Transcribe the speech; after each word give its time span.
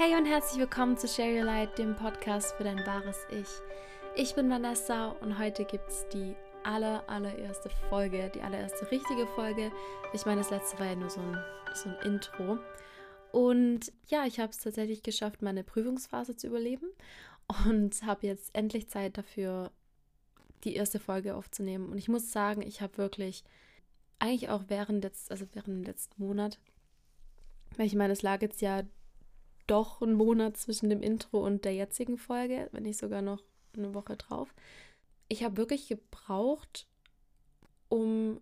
Hey 0.00 0.14
und 0.14 0.26
herzlich 0.26 0.60
willkommen 0.60 0.96
zu 0.96 1.08
Share 1.08 1.36
Your 1.36 1.44
Light, 1.44 1.76
dem 1.76 1.96
Podcast 1.96 2.54
für 2.54 2.62
dein 2.62 2.86
wahres 2.86 3.26
Ich. 3.32 3.48
Ich 4.14 4.36
bin 4.36 4.48
Vanessa 4.48 5.08
und 5.08 5.40
heute 5.40 5.64
gibt 5.64 5.88
es 5.88 6.06
die 6.10 6.36
aller, 6.62 7.02
allererste 7.08 7.68
Folge, 7.88 8.30
die 8.32 8.40
allererste 8.40 8.88
richtige 8.92 9.26
Folge. 9.26 9.72
Ich 10.12 10.24
meine, 10.24 10.42
das 10.42 10.50
letzte 10.50 10.78
war 10.78 10.86
ja 10.86 10.94
nur 10.94 11.10
so 11.10 11.20
ein, 11.20 11.36
so 11.74 11.88
ein 11.88 11.96
Intro. 12.04 12.58
Und 13.32 13.92
ja, 14.06 14.24
ich 14.24 14.38
habe 14.38 14.52
es 14.52 14.58
tatsächlich 14.58 15.02
geschafft, 15.02 15.42
meine 15.42 15.64
Prüfungsphase 15.64 16.36
zu 16.36 16.46
überleben 16.46 16.86
und 17.66 18.00
habe 18.04 18.28
jetzt 18.28 18.54
endlich 18.54 18.88
Zeit 18.88 19.18
dafür, 19.18 19.72
die 20.62 20.76
erste 20.76 21.00
Folge 21.00 21.34
aufzunehmen. 21.34 21.88
Und 21.88 21.98
ich 21.98 22.08
muss 22.08 22.30
sagen, 22.30 22.62
ich 22.62 22.82
habe 22.82 22.98
wirklich, 22.98 23.42
eigentlich 24.20 24.48
auch 24.48 24.62
während, 24.68 25.02
jetzt, 25.02 25.32
also 25.32 25.44
während 25.54 25.78
dem 25.78 25.82
letzten 25.82 26.22
Monat, 26.22 26.60
weil 27.76 27.86
ich 27.86 27.96
meine, 27.96 28.12
es 28.12 28.22
lag 28.22 28.42
jetzt 28.42 28.60
ja 28.60 28.84
doch 29.68 30.02
ein 30.02 30.14
Monat 30.14 30.56
zwischen 30.56 30.90
dem 30.90 31.02
Intro 31.02 31.44
und 31.44 31.64
der 31.64 31.74
jetzigen 31.74 32.18
Folge, 32.18 32.68
wenn 32.72 32.82
nicht 32.82 32.98
sogar 32.98 33.22
noch 33.22 33.42
eine 33.76 33.94
Woche 33.94 34.16
drauf. 34.16 34.54
Ich 35.28 35.44
habe 35.44 35.56
wirklich 35.56 35.88
gebraucht, 35.88 36.86
um 37.88 38.40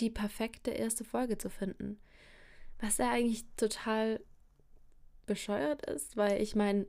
die 0.00 0.10
perfekte 0.10 0.70
erste 0.70 1.04
Folge 1.04 1.38
zu 1.38 1.50
finden. 1.50 2.00
Was 2.80 2.98
ja 2.98 3.10
eigentlich 3.10 3.44
total 3.56 4.20
bescheuert 5.26 5.84
ist, 5.86 6.16
weil 6.16 6.40
ich 6.42 6.56
meine, 6.56 6.86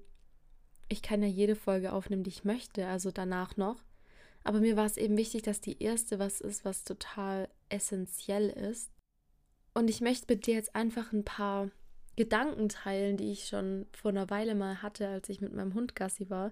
ich 0.88 1.02
kann 1.02 1.22
ja 1.22 1.28
jede 1.28 1.56
Folge 1.56 1.94
aufnehmen, 1.94 2.24
die 2.24 2.30
ich 2.30 2.44
möchte, 2.44 2.88
also 2.88 3.12
danach 3.12 3.58
noch. 3.58 3.84
Aber 4.44 4.60
mir 4.60 4.76
war 4.76 4.86
es 4.86 4.98
eben 4.98 5.18
wichtig, 5.18 5.44
dass 5.44 5.62
die 5.62 5.82
erste 5.82 6.20
was 6.20 6.42
ist, 6.42 6.66
was 6.66 6.84
total 6.84 7.50
essentiell 7.70 8.50
ist. 8.50 8.90
Und 9.74 9.90
ich 9.90 10.02
möchte 10.02 10.34
mit 10.34 10.48
dir 10.48 10.56
jetzt 10.56 10.76
einfach 10.76 11.14
ein 11.14 11.24
paar 11.24 11.70
Gedanken 12.22 12.70
teilen, 12.70 13.18
die 13.18 13.32
ich 13.32 13.48
schon 13.48 13.88
vor 13.94 14.12
einer 14.12 14.30
Weile 14.30 14.54
mal 14.54 14.84
hatte, 14.84 15.08
als 15.08 15.28
ich 15.28 15.42
mit 15.42 15.54
meinem 15.54 15.74
Hund 15.74 15.96
Gassi 15.96 16.30
war. 16.30 16.52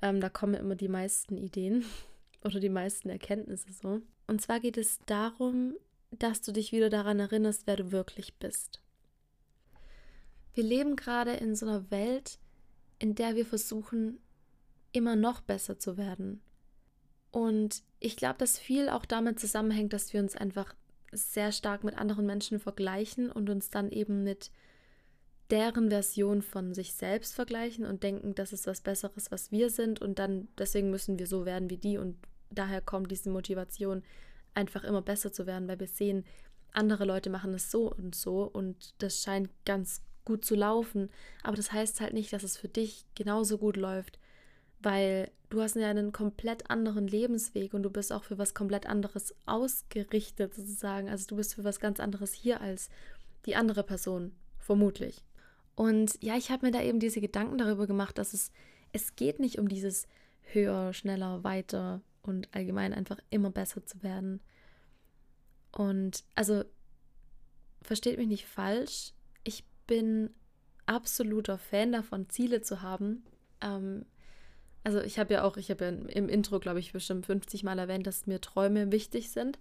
Ähm, 0.00 0.20
da 0.20 0.28
kommen 0.28 0.54
immer 0.54 0.76
die 0.76 0.86
meisten 0.86 1.36
Ideen 1.36 1.84
oder 2.44 2.60
die 2.60 2.68
meisten 2.68 3.10
Erkenntnisse 3.10 3.72
so. 3.72 4.02
Und 4.28 4.40
zwar 4.40 4.60
geht 4.60 4.76
es 4.76 5.00
darum, 5.06 5.74
dass 6.12 6.42
du 6.42 6.52
dich 6.52 6.70
wieder 6.70 6.90
daran 6.90 7.18
erinnerst, 7.18 7.66
wer 7.66 7.74
du 7.74 7.90
wirklich 7.90 8.36
bist. 8.36 8.80
Wir 10.54 10.62
leben 10.62 10.94
gerade 10.94 11.32
in 11.32 11.56
so 11.56 11.66
einer 11.66 11.90
Welt, 11.90 12.38
in 13.00 13.16
der 13.16 13.34
wir 13.34 13.44
versuchen, 13.44 14.20
immer 14.92 15.16
noch 15.16 15.40
besser 15.40 15.76
zu 15.80 15.96
werden. 15.96 16.40
Und 17.32 17.82
ich 17.98 18.16
glaube, 18.16 18.38
dass 18.38 18.60
viel 18.60 18.88
auch 18.88 19.06
damit 19.06 19.40
zusammenhängt, 19.40 19.92
dass 19.92 20.12
wir 20.12 20.20
uns 20.20 20.36
einfach 20.36 20.72
sehr 21.10 21.50
stark 21.50 21.82
mit 21.82 21.98
anderen 21.98 22.26
Menschen 22.26 22.60
vergleichen 22.60 23.28
und 23.28 23.50
uns 23.50 23.70
dann 23.70 23.90
eben 23.90 24.22
mit 24.22 24.52
deren 25.50 25.90
Version 25.90 26.42
von 26.42 26.74
sich 26.74 26.94
selbst 26.94 27.34
vergleichen 27.34 27.84
und 27.84 28.02
denken, 28.02 28.34
das 28.34 28.52
ist 28.52 28.66
was 28.66 28.80
Besseres, 28.80 29.30
was 29.30 29.50
wir 29.50 29.70
sind. 29.70 30.00
Und 30.00 30.18
dann 30.18 30.48
deswegen 30.58 30.90
müssen 30.90 31.18
wir 31.18 31.26
so 31.26 31.44
werden 31.44 31.70
wie 31.70 31.78
die. 31.78 31.98
Und 31.98 32.16
daher 32.50 32.80
kommt 32.80 33.10
diese 33.10 33.30
Motivation, 33.30 34.02
einfach 34.54 34.84
immer 34.84 35.02
besser 35.02 35.32
zu 35.32 35.46
werden, 35.46 35.68
weil 35.68 35.80
wir 35.80 35.88
sehen, 35.88 36.24
andere 36.72 37.04
Leute 37.04 37.30
machen 37.30 37.54
es 37.54 37.70
so 37.70 37.92
und 37.92 38.14
so. 38.14 38.42
Und 38.42 38.94
das 39.02 39.22
scheint 39.22 39.50
ganz 39.64 40.02
gut 40.24 40.44
zu 40.44 40.54
laufen, 40.54 41.10
aber 41.42 41.56
das 41.56 41.72
heißt 41.72 42.00
halt 42.00 42.12
nicht, 42.12 42.32
dass 42.32 42.42
es 42.42 42.56
für 42.56 42.68
dich 42.68 43.04
genauso 43.14 43.58
gut 43.58 43.76
läuft, 43.76 44.18
weil 44.80 45.30
du 45.48 45.60
hast 45.60 45.76
ja 45.76 45.88
einen 45.88 46.12
komplett 46.12 46.70
anderen 46.70 47.06
Lebensweg 47.08 47.74
und 47.74 47.82
du 47.82 47.90
bist 47.90 48.12
auch 48.12 48.24
für 48.24 48.38
was 48.38 48.54
komplett 48.54 48.86
anderes 48.86 49.34
ausgerichtet 49.46 50.54
sozusagen, 50.54 51.08
also 51.08 51.26
du 51.26 51.36
bist 51.36 51.54
für 51.54 51.64
was 51.64 51.80
ganz 51.80 52.00
anderes 52.00 52.32
hier 52.32 52.60
als 52.60 52.90
die 53.46 53.56
andere 53.56 53.82
Person, 53.82 54.32
vermutlich. 54.58 55.24
Und 55.80 56.22
ja, 56.22 56.36
ich 56.36 56.50
habe 56.50 56.66
mir 56.66 56.72
da 56.72 56.82
eben 56.82 57.00
diese 57.00 57.22
Gedanken 57.22 57.56
darüber 57.56 57.86
gemacht, 57.86 58.18
dass 58.18 58.34
es, 58.34 58.52
es 58.92 59.16
geht 59.16 59.40
nicht 59.40 59.58
um 59.58 59.66
dieses 59.66 60.06
höher, 60.42 60.92
schneller, 60.92 61.42
weiter 61.42 62.02
und 62.20 62.54
allgemein 62.54 62.92
einfach 62.92 63.16
immer 63.30 63.48
besser 63.48 63.86
zu 63.86 64.02
werden. 64.02 64.42
Und 65.72 66.22
also, 66.34 66.64
versteht 67.80 68.18
mich 68.18 68.28
nicht 68.28 68.44
falsch, 68.44 69.14
ich 69.42 69.64
bin 69.86 70.28
absoluter 70.84 71.56
Fan 71.56 71.92
davon, 71.92 72.28
Ziele 72.28 72.60
zu 72.60 72.82
haben. 72.82 73.24
Ähm, 73.62 74.04
also 74.84 75.00
ich 75.00 75.18
habe 75.18 75.32
ja 75.32 75.44
auch, 75.44 75.56
ich 75.56 75.70
habe 75.70 75.84
ja 75.86 75.90
im 75.92 76.28
Intro, 76.28 76.60
glaube 76.60 76.80
ich, 76.80 76.92
bestimmt 76.92 77.24
50 77.24 77.62
Mal 77.62 77.78
erwähnt, 77.78 78.06
dass 78.06 78.26
mir 78.26 78.42
Träume 78.42 78.92
wichtig 78.92 79.30
sind. 79.30 79.58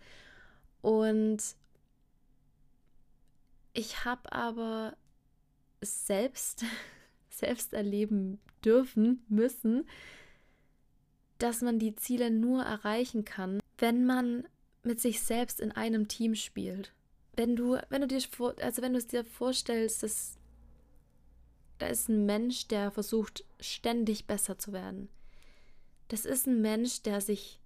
Und 0.81 1.55
ich 3.71 4.03
habe 4.03 4.33
aber 4.33 4.97
selbst, 5.81 6.65
selbst 7.29 7.73
erleben 7.73 8.39
dürfen, 8.63 9.23
müssen, 9.29 9.87
dass 11.37 11.61
man 11.61 11.79
die 11.79 11.95
Ziele 11.95 12.31
nur 12.31 12.63
erreichen 12.63 13.25
kann, 13.25 13.59
wenn 13.77 14.05
man 14.05 14.47
mit 14.83 14.99
sich 14.99 15.21
selbst 15.21 15.59
in 15.59 15.71
einem 15.71 16.07
Team 16.07 16.35
spielt. 16.35 16.93
Wenn 17.35 17.55
du, 17.55 17.77
wenn 17.89 18.01
du 18.01 18.07
dir 18.07 18.21
vor, 18.21 18.55
also 18.61 18.81
wenn 18.81 18.93
du 18.93 18.99
es 18.99 19.07
dir 19.07 19.23
vorstellst, 19.23 20.03
dass 20.03 20.37
da 21.77 21.87
ist 21.87 22.09
ein 22.09 22.25
Mensch, 22.25 22.67
der 22.67 22.91
versucht, 22.91 23.45
ständig 23.59 24.27
besser 24.27 24.59
zu 24.59 24.73
werden. 24.73 25.09
Das 26.09 26.25
ist 26.25 26.45
ein 26.45 26.61
Mensch, 26.61 27.01
der 27.03 27.21
sich 27.21 27.59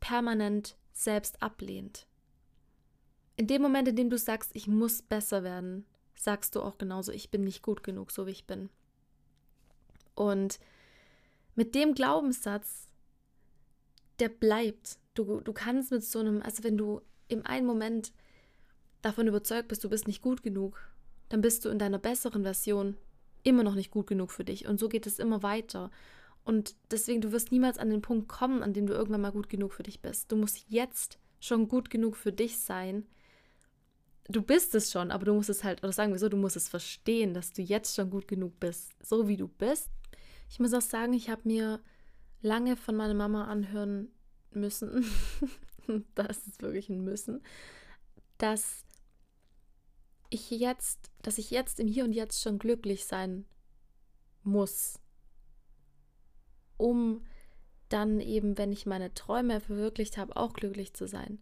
permanent 0.00 0.76
selbst 0.92 1.42
ablehnt. 1.42 2.06
In 3.36 3.46
dem 3.46 3.60
Moment, 3.62 3.86
in 3.88 3.96
dem 3.96 4.10
du 4.10 4.16
sagst, 4.16 4.50
ich 4.54 4.66
muss 4.66 5.02
besser 5.02 5.44
werden, 5.44 5.84
sagst 6.22 6.54
du 6.54 6.62
auch 6.62 6.78
genauso, 6.78 7.12
ich 7.12 7.30
bin 7.30 7.44
nicht 7.44 7.62
gut 7.62 7.82
genug, 7.82 8.10
so 8.10 8.26
wie 8.26 8.32
ich 8.32 8.46
bin. 8.46 8.68
Und 10.14 10.58
mit 11.54 11.74
dem 11.74 11.94
Glaubenssatz, 11.94 12.88
der 14.18 14.28
bleibt. 14.28 14.98
Du, 15.14 15.40
du 15.40 15.52
kannst 15.52 15.90
mit 15.90 16.04
so 16.04 16.18
einem, 16.18 16.42
also 16.42 16.62
wenn 16.62 16.76
du 16.76 17.00
im 17.28 17.44
einen 17.46 17.66
Moment 17.66 18.12
davon 19.02 19.26
überzeugt 19.26 19.68
bist, 19.68 19.82
du 19.82 19.88
bist 19.88 20.06
nicht 20.06 20.22
gut 20.22 20.42
genug, 20.42 20.78
dann 21.30 21.40
bist 21.40 21.64
du 21.64 21.68
in 21.70 21.78
deiner 21.78 21.98
besseren 21.98 22.42
Version 22.42 22.96
immer 23.42 23.62
noch 23.62 23.74
nicht 23.74 23.90
gut 23.90 24.06
genug 24.06 24.30
für 24.30 24.44
dich. 24.44 24.66
Und 24.66 24.78
so 24.78 24.88
geht 24.88 25.06
es 25.06 25.18
immer 25.18 25.42
weiter. 25.42 25.90
Und 26.44 26.74
deswegen, 26.90 27.20
du 27.20 27.32
wirst 27.32 27.52
niemals 27.52 27.78
an 27.78 27.90
den 27.90 28.02
Punkt 28.02 28.28
kommen, 28.28 28.62
an 28.62 28.72
dem 28.72 28.86
du 28.86 28.92
irgendwann 28.92 29.22
mal 29.22 29.32
gut 29.32 29.48
genug 29.48 29.72
für 29.72 29.82
dich 29.82 30.00
bist. 30.00 30.30
Du 30.30 30.36
musst 30.36 30.66
jetzt 30.68 31.18
schon 31.40 31.68
gut 31.68 31.88
genug 31.90 32.16
für 32.16 32.32
dich 32.32 32.58
sein, 32.58 33.06
du 34.28 34.42
bist 34.42 34.74
es 34.74 34.90
schon, 34.90 35.10
aber 35.10 35.24
du 35.24 35.34
musst 35.34 35.50
es 35.50 35.64
halt, 35.64 35.82
oder 35.82 35.92
sagen 35.92 36.12
wir 36.12 36.18
so, 36.18 36.28
du 36.28 36.36
musst 36.36 36.56
es 36.56 36.68
verstehen, 36.68 37.34
dass 37.34 37.52
du 37.52 37.62
jetzt 37.62 37.94
schon 37.94 38.10
gut 38.10 38.28
genug 38.28 38.58
bist, 38.60 38.92
so 39.02 39.28
wie 39.28 39.36
du 39.36 39.48
bist. 39.48 39.90
Ich 40.48 40.60
muss 40.60 40.74
auch 40.74 40.80
sagen, 40.80 41.12
ich 41.12 41.30
habe 41.30 41.42
mir 41.44 41.80
lange 42.42 42.76
von 42.76 42.96
meiner 42.96 43.14
Mama 43.14 43.44
anhören 43.44 44.08
müssen, 44.52 45.04
das 46.14 46.46
ist 46.46 46.62
wirklich 46.62 46.88
ein 46.88 47.04
Müssen, 47.04 47.42
dass 48.38 48.84
ich 50.30 50.50
jetzt, 50.50 51.10
dass 51.22 51.38
ich 51.38 51.50
jetzt 51.50 51.80
im 51.80 51.88
Hier 51.88 52.04
und 52.04 52.12
Jetzt 52.12 52.40
schon 52.40 52.58
glücklich 52.58 53.04
sein 53.04 53.44
muss, 54.42 54.98
um 56.76 57.24
dann 57.88 58.20
eben, 58.20 58.56
wenn 58.56 58.72
ich 58.72 58.86
meine 58.86 59.12
Träume 59.12 59.60
verwirklicht 59.60 60.16
habe, 60.16 60.36
auch 60.36 60.52
glücklich 60.52 60.94
zu 60.94 61.06
sein. 61.06 61.40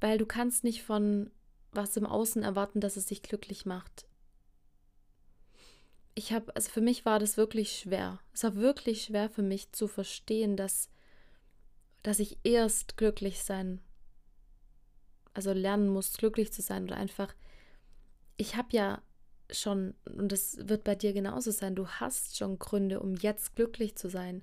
Weil 0.00 0.18
du 0.18 0.26
kannst 0.26 0.64
nicht 0.64 0.82
von 0.82 1.30
was 1.72 1.96
im 1.96 2.06
Außen 2.06 2.42
erwarten, 2.42 2.80
dass 2.80 2.96
es 2.96 3.06
dich 3.06 3.22
glücklich 3.22 3.66
macht. 3.66 4.06
Ich 6.14 6.32
habe, 6.32 6.54
also 6.54 6.70
für 6.70 6.82
mich 6.82 7.04
war 7.04 7.18
das 7.18 7.36
wirklich 7.36 7.78
schwer. 7.78 8.20
Es 8.34 8.44
war 8.44 8.54
wirklich 8.56 9.04
schwer 9.04 9.30
für 9.30 9.42
mich 9.42 9.72
zu 9.72 9.88
verstehen, 9.88 10.56
dass, 10.56 10.90
dass 12.02 12.18
ich 12.18 12.38
erst 12.44 12.98
glücklich 12.98 13.42
sein, 13.42 13.80
also 15.32 15.52
lernen 15.52 15.88
muss, 15.88 16.12
glücklich 16.12 16.52
zu 16.52 16.60
sein 16.60 16.84
oder 16.84 16.96
einfach, 16.96 17.34
ich 18.36 18.56
habe 18.56 18.68
ja 18.72 19.02
schon, 19.50 19.94
und 20.04 20.30
das 20.32 20.56
wird 20.68 20.84
bei 20.84 20.94
dir 20.94 21.12
genauso 21.12 21.50
sein, 21.50 21.74
du 21.74 21.86
hast 21.88 22.36
schon 22.36 22.58
Gründe, 22.58 23.00
um 23.00 23.14
jetzt 23.14 23.56
glücklich 23.56 23.96
zu 23.96 24.10
sein. 24.10 24.42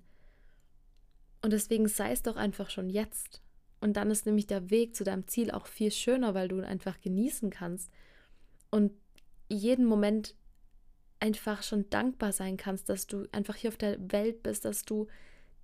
Und 1.41 1.53
deswegen 1.53 1.87
sei 1.87 2.11
es 2.11 2.23
doch 2.23 2.35
einfach 2.35 2.69
schon 2.69 2.89
jetzt. 2.89 3.41
Und 3.81 3.95
dann 3.95 4.11
ist 4.11 4.25
nämlich 4.25 4.47
der 4.47 4.69
Weg 4.69 4.95
zu 4.95 5.03
deinem 5.03 5.27
Ziel 5.27 5.51
auch 5.51 5.67
viel 5.67 5.91
schöner, 5.91 6.33
weil 6.33 6.47
du 6.47 6.65
einfach 6.65 6.99
genießen 6.99 7.49
kannst 7.49 7.89
und 8.71 8.91
jeden 9.47 9.85
Moment 9.85 10.35
einfach 11.19 11.63
schon 11.63 11.89
dankbar 11.89 12.31
sein 12.31 12.57
kannst, 12.57 12.89
dass 12.89 13.07
du 13.07 13.27
einfach 13.31 13.55
hier 13.55 13.69
auf 13.69 13.77
der 13.77 13.97
Welt 14.11 14.43
bist, 14.43 14.65
dass 14.65 14.85
du, 14.85 15.07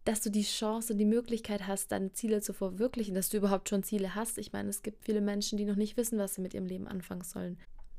dass 0.03 0.21
du 0.21 0.29
die 0.29 0.43
Chance 0.43 0.93
und 0.93 0.99
die 0.99 1.05
Möglichkeit 1.05 1.67
hast, 1.67 1.91
deine 1.91 2.11
Ziele 2.11 2.41
zu 2.41 2.53
verwirklichen, 2.53 3.15
dass 3.15 3.29
du 3.29 3.37
überhaupt 3.37 3.69
schon 3.69 3.83
Ziele 3.83 4.15
hast. 4.15 4.37
Ich 4.37 4.53
meine, 4.53 4.69
es 4.69 4.81
gibt 4.81 5.05
viele 5.05 5.21
Menschen, 5.21 5.57
die 5.57 5.65
noch 5.65 5.75
nicht 5.75 5.97
wissen, 5.97 6.19
was 6.19 6.35
sie 6.35 6.41
mit 6.41 6.53
ihrem 6.53 6.65
Leben 6.65 6.87
anfangen 6.87 7.23
sollen. 7.23 7.57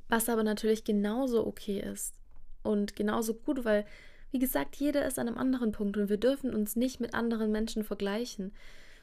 Was 0.09 0.29
aber 0.29 0.45
natürlich 0.45 0.85
genauso 0.85 1.47
okay 1.47 1.81
ist 1.81 2.15
und 2.63 2.95
genauso 2.95 3.35
gut, 3.35 3.65
weil, 3.65 3.87
wie 4.31 4.39
gesagt, 4.39 4.77
jeder 4.77 5.07
ist 5.07 5.19
an 5.19 5.29
einem 5.29 5.39
anderen 5.39 5.73
Punkt 5.73 5.97
und 5.97 6.09
wir 6.09 6.19
dürfen 6.19 6.55
uns 6.55 6.77
nicht 6.77 7.01
mit 7.01 7.15
anderen 7.15 7.51
Menschen 7.51 7.85
vergleichen. 7.85 8.53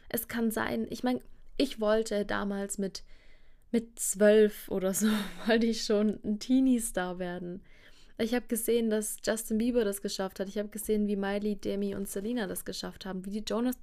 Es 0.10 0.28
kann 0.28 0.52
sein, 0.52 0.88
ich 0.90 1.04
meine, 1.04 1.20
ich 1.58 1.80
wollte 1.80 2.26
damals 2.26 2.78
mit, 2.78 3.04
mit 3.72 4.00
zwölf 4.00 4.70
oder 4.70 4.94
so, 4.94 5.08
wollte 5.48 5.66
ich 5.66 5.84
schon 5.84 6.20
ein 6.24 6.40
Teenie-Star 6.40 7.20
werden. 7.20 7.62
Ich 8.20 8.34
habe 8.36 8.46
gesehen, 8.48 8.90
dass 8.90 9.18
Justin 9.26 9.58
Bieber 9.58 9.84
das 9.84 10.02
geschafft 10.02 10.40
hat. 10.40 10.48
Ich 10.48 10.58
habe 10.58 10.70
gesehen, 10.70 11.08
wie 11.08 11.16
Miley, 11.16 11.56
Demi 11.56 11.96
und 11.96 12.08
Selena 12.08 12.46
das 12.46 12.64
geschafft 12.64 13.06
haben, 13.06 13.26
wie 13.26 13.32
die 13.32 13.44
Jonas, 13.46 13.78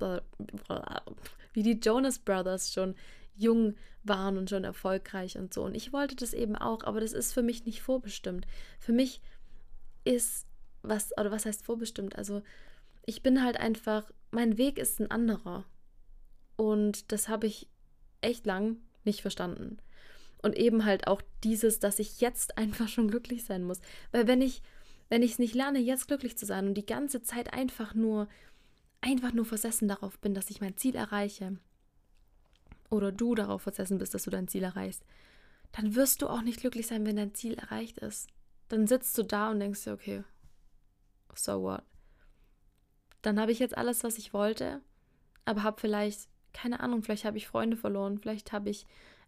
wie 1.52 1.62
die 1.62 1.80
Jonas 1.80 2.18
Brothers 2.20 2.72
schon 2.72 2.94
jung 3.34 3.74
waren 4.04 4.38
und 4.38 4.48
schon 4.48 4.64
erfolgreich 4.64 5.36
und 5.36 5.52
so. 5.52 5.64
Und 5.64 5.74
ich 5.74 5.92
wollte 5.92 6.14
das 6.14 6.32
eben 6.32 6.56
auch, 6.56 6.84
aber 6.84 7.00
das 7.00 7.12
ist 7.12 7.32
für 7.32 7.42
mich 7.42 7.66
nicht 7.66 7.82
vorbestimmt. 7.82 8.46
Für 8.78 8.92
mich 8.92 9.20
ist 10.04 10.46
was, 10.82 11.12
oder 11.18 11.30
was 11.30 11.44
heißt 11.44 11.64
vorbestimmt? 11.64 12.16
Also 12.16 12.42
ich 13.04 13.22
bin 13.22 13.42
halt 13.42 13.58
einfach, 13.58 14.10
mein 14.30 14.58
Weg 14.58 14.78
ist 14.78 15.00
ein 15.00 15.10
anderer. 15.10 15.64
Und 16.60 17.10
das 17.10 17.30
habe 17.30 17.46
ich 17.46 17.70
echt 18.20 18.44
lang 18.44 18.76
nicht 19.04 19.22
verstanden. 19.22 19.78
Und 20.42 20.58
eben 20.58 20.84
halt 20.84 21.06
auch 21.06 21.22
dieses, 21.42 21.78
dass 21.78 21.98
ich 21.98 22.20
jetzt 22.20 22.58
einfach 22.58 22.86
schon 22.86 23.08
glücklich 23.08 23.44
sein 23.44 23.64
muss. 23.64 23.80
Weil 24.12 24.26
wenn 24.26 24.42
ich, 24.42 24.60
wenn 25.08 25.22
ich 25.22 25.32
es 25.32 25.38
nicht 25.38 25.54
lerne, 25.54 25.78
jetzt 25.78 26.06
glücklich 26.06 26.36
zu 26.36 26.44
sein 26.44 26.66
und 26.66 26.74
die 26.74 26.84
ganze 26.84 27.22
Zeit 27.22 27.54
einfach 27.54 27.94
nur, 27.94 28.28
einfach 29.00 29.32
nur 29.32 29.46
versessen 29.46 29.88
darauf 29.88 30.18
bin, 30.18 30.34
dass 30.34 30.50
ich 30.50 30.60
mein 30.60 30.76
Ziel 30.76 30.96
erreiche, 30.96 31.56
oder 32.90 33.10
du 33.10 33.34
darauf 33.34 33.62
versessen 33.62 33.96
bist, 33.96 34.12
dass 34.12 34.24
du 34.24 34.30
dein 34.30 34.46
Ziel 34.46 34.64
erreichst, 34.64 35.02
dann 35.72 35.94
wirst 35.94 36.20
du 36.20 36.28
auch 36.28 36.42
nicht 36.42 36.60
glücklich 36.60 36.86
sein, 36.86 37.06
wenn 37.06 37.16
dein 37.16 37.34
Ziel 37.34 37.54
erreicht 37.54 37.96
ist. 38.00 38.28
Dann 38.68 38.86
sitzt 38.86 39.16
du 39.16 39.22
da 39.22 39.50
und 39.50 39.60
denkst 39.60 39.84
dir, 39.84 39.94
okay, 39.94 40.24
so 41.34 41.62
what? 41.62 41.84
Dann 43.22 43.40
habe 43.40 43.50
ich 43.50 43.60
jetzt 43.60 43.78
alles, 43.78 44.04
was 44.04 44.18
ich 44.18 44.34
wollte, 44.34 44.82
aber 45.46 45.62
habe 45.62 45.80
vielleicht, 45.80 46.29
keine 46.52 46.80
Ahnung, 46.80 47.02
vielleicht 47.02 47.24
habe 47.24 47.36
ich 47.36 47.46
Freunde 47.46 47.76
verloren, 47.76 48.18
vielleicht 48.18 48.52
habe 48.52 48.70
ich 48.70 48.86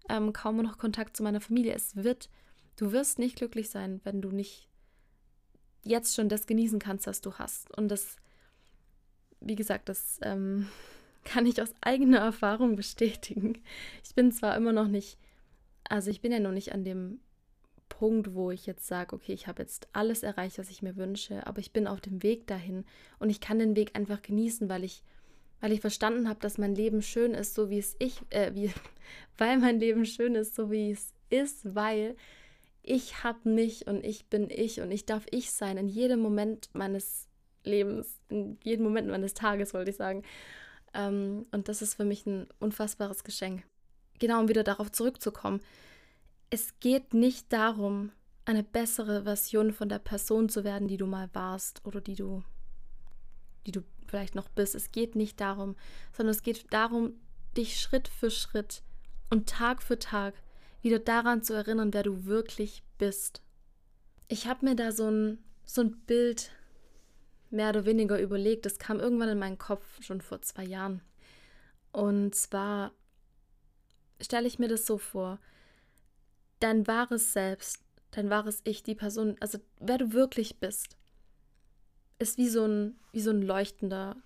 ähm, 0.09 0.33
kaum 0.33 0.57
noch 0.57 0.79
Kontakt 0.79 1.17
zu 1.17 1.23
meiner 1.23 1.41
Familie. 1.41 1.75
Es 1.75 1.97
wird, 1.97 2.29
du 2.77 2.93
wirst 2.93 3.19
nicht 3.19 3.37
glücklich 3.37 3.71
sein, 3.71 4.01
wenn 4.05 4.21
du 4.21 4.31
nicht 4.31 4.69
jetzt 5.85 6.15
schon 6.15 6.29
das 6.29 6.47
genießen 6.47 6.79
kannst, 6.79 7.07
was 7.07 7.21
du 7.21 7.35
hast. 7.35 7.77
Und 7.77 7.89
das, 7.89 8.17
wie 9.41 9.57
gesagt, 9.57 9.89
das 9.89 10.19
ähm, 10.23 10.69
kann 11.25 11.47
ich 11.47 11.61
aus 11.63 11.75
eigener 11.81 12.19
Erfahrung 12.19 12.77
bestätigen. 12.77 13.63
Ich 14.05 14.15
bin 14.15 14.33
zwar 14.33 14.57
immer 14.57 14.73
noch 14.73 14.89
nicht, 14.89 15.19
also 15.89 16.11
ich 16.11 16.21
bin 16.21 16.33
ja 16.33 16.41
noch 16.41 16.53
nicht 16.53 16.73
an 16.73 16.85
dem 16.85 17.21
Punkt, 17.89 18.35
wo 18.35 18.51
ich 18.51 18.67
jetzt 18.67 18.87
sage, 18.87 19.15
okay, 19.15 19.33
ich 19.33 19.47
habe 19.47 19.63
jetzt 19.63 19.87
alles 19.93 20.23
erreicht, 20.23 20.59
was 20.59 20.71
ich 20.71 20.83
mir 20.83 20.97
wünsche, 20.97 21.47
aber 21.47 21.59
ich 21.59 21.73
bin 21.73 21.87
auf 21.87 22.01
dem 22.01 22.23
Weg 22.23 22.47
dahin 22.47 22.85
und 23.19 23.29
ich 23.29 23.41
kann 23.41 23.59
den 23.59 23.77
Weg 23.77 23.95
einfach 23.95 24.23
genießen, 24.23 24.69
weil 24.69 24.83
ich 24.83 25.05
weil 25.63 25.73
ich 25.73 25.81
verstanden 25.81 26.29
habe, 26.29 26.41
dass 26.41 26.59
mein 26.59 26.75
Leben 26.75 27.03
schön 27.03 27.35
ist, 27.35 27.55
so 27.55 27.71
wie 27.71 27.79
es 27.79 27.95
ich, 28.01 28.21
äh, 28.31 28.53
wie, 28.53 28.71
weil 29.39 29.59
mein 29.59 29.79
Leben 29.79 30.05
schön 30.05 30.35
ist, 30.35 30.57
so 30.57 30.71
wie 30.71 30.91
es 30.91 31.15
ist, 31.31 31.75
weil 31.75 32.17
ich 32.83 33.23
habe 33.23 33.49
mich 33.49 33.87
und 33.87 34.05
ich 34.05 34.27
bin 34.27 34.51
ich 34.51 34.81
und 34.81 34.91
ich 34.91 35.07
darf 35.07 35.25
ich 35.31 35.53
sein 35.53 35.79
in 35.79 35.89
jedem 35.89 36.19
Moment 36.19 36.69
meines 36.73 37.29
Lebens, 37.63 38.21
in 38.29 38.59
jedem 38.65 38.85
Moment 38.85 39.09
meines 39.09 39.35
Tages, 39.35 39.73
wollte 39.73 39.93
ich 39.93 39.97
sagen. 39.97 40.25
Ähm, 40.95 41.47
und 41.53 41.69
das 41.69 41.81
ist 41.81 41.95
für 41.95 42.05
mich 42.05 42.27
ein 42.27 42.49
unfassbares 42.59 43.23
Geschenk. 43.23 43.63
Genau, 44.19 44.41
um 44.41 44.49
wieder 44.49 44.65
darauf 44.65 44.91
zurückzukommen. 44.91 45.61
Es 46.51 46.81
geht 46.81 47.15
nicht 47.15 47.53
darum, 47.53 48.11
eine 48.45 48.65
bessere 48.65 49.23
Version 49.23 49.73
von 49.73 49.89
der 49.89 50.01
Person 50.01 50.49
zu 50.49 50.65
werden, 50.65 50.89
die 50.89 50.97
du 50.97 51.07
mal 51.07 51.31
warst 51.33 51.87
oder 51.87 52.01
die 52.01 52.17
du, 52.17 52.43
die 53.65 53.71
du 53.71 53.83
vielleicht 54.13 54.35
noch 54.35 54.51
bist. 54.51 54.75
Es 54.75 54.93
geht 54.93 55.17
nicht 55.17 55.41
darum, 55.41 55.75
sondern 56.15 56.35
es 56.35 56.43
geht 56.43 56.71
darum, 56.71 57.15
dich 57.57 57.81
Schritt 57.81 58.09
für 58.09 58.31
Schritt 58.31 58.83
und 59.31 59.49
Tag 59.49 59.83
für 59.83 59.99
Tag 59.99 60.35
wieder 60.83 60.99
daran 60.99 61.43
zu 61.43 61.55
erinnern, 61.55 61.95
wer 61.95 62.03
du 62.03 62.27
wirklich 62.27 62.83
bist. 62.99 63.41
Ich 64.29 64.47
habe 64.47 64.67
mir 64.67 64.77
da 64.77 64.93
so 64.93 65.11
ein, 65.11 65.39
so 65.65 65.81
ein 65.81 65.99
Bild 66.01 66.51
mehr 67.49 67.71
oder 67.71 67.87
weniger 67.87 68.21
überlegt. 68.21 68.67
Das 68.67 68.79
kam 68.79 69.01
irgendwann 69.01 69.31
in 69.31 69.39
meinen 69.39 69.57
Kopf 69.57 70.03
schon 70.03 70.21
vor 70.21 70.43
zwei 70.43 70.65
Jahren. 70.65 71.01
Und 71.91 72.35
zwar 72.35 72.93
stelle 74.21 74.47
ich 74.47 74.59
mir 74.59 74.69
das 74.69 74.85
so 74.85 74.99
vor, 74.99 75.39
dein 76.61 76.87
wahres 76.87 77.33
Selbst, 77.33 77.83
dein 78.11 78.29
wahres 78.29 78.61
Ich, 78.65 78.83
die 78.83 78.95
Person, 78.95 79.37
also 79.41 79.59
wer 79.81 79.97
du 79.97 80.13
wirklich 80.13 80.61
bist, 80.61 80.99
ist 82.23 82.39
wie 82.39 82.49
so 82.49 82.65
ein, 82.65 82.97
wie 83.13 83.21
so 83.21 83.31
ein 83.31 83.43
leuchtender, 83.43 84.17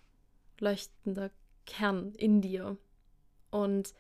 leuchtender 0.61 1.31
Kern 1.65 2.13
in 2.15 2.41
dir. 2.41 2.77
Und 3.51 3.95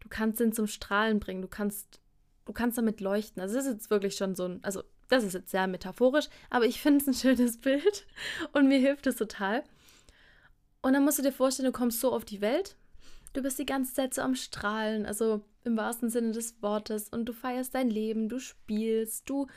du 0.00 0.08
kannst 0.08 0.40
ihn 0.40 0.52
zum 0.52 0.66
Strahlen 0.66 1.18
bringen, 1.18 1.42
du 1.42 1.48
kannst, 1.48 2.00
du 2.44 2.52
kannst 2.52 2.78
damit 2.78 3.00
leuchten. 3.00 3.40
Also 3.42 3.56
das 3.56 3.66
ist 3.66 3.72
jetzt 3.72 3.90
wirklich 3.90 4.16
schon 4.16 4.34
so 4.34 4.44
ein, 4.44 4.62
also 4.62 4.82
das 5.08 5.24
ist 5.24 5.32
jetzt 5.32 5.50
sehr 5.50 5.66
metaphorisch, 5.66 6.28
aber 6.50 6.66
ich 6.66 6.80
finde 6.80 7.00
es 7.00 7.08
ein 7.08 7.14
schönes 7.36 7.58
Bild 7.58 8.06
und 8.52 8.68
mir 8.68 8.78
hilft 8.78 9.06
es 9.06 9.16
total. 9.16 9.64
Und 10.82 10.92
dann 10.92 11.04
musst 11.04 11.18
du 11.18 11.22
dir 11.22 11.32
vorstellen, 11.32 11.72
du 11.72 11.76
kommst 11.76 12.00
so 12.00 12.12
auf 12.12 12.24
die 12.24 12.40
Welt, 12.40 12.76
du 13.32 13.42
bist 13.42 13.58
die 13.58 13.66
ganze 13.66 13.94
Zeit 13.94 14.14
so 14.14 14.22
am 14.22 14.34
Strahlen, 14.36 15.06
also 15.06 15.42
im 15.64 15.76
wahrsten 15.76 16.08
Sinne 16.08 16.32
des 16.32 16.62
Wortes, 16.62 17.08
und 17.08 17.24
du 17.24 17.32
feierst 17.32 17.74
dein 17.74 17.90
Leben, 17.90 18.28
du 18.28 18.38
spielst, 18.38 19.28
du, 19.28 19.48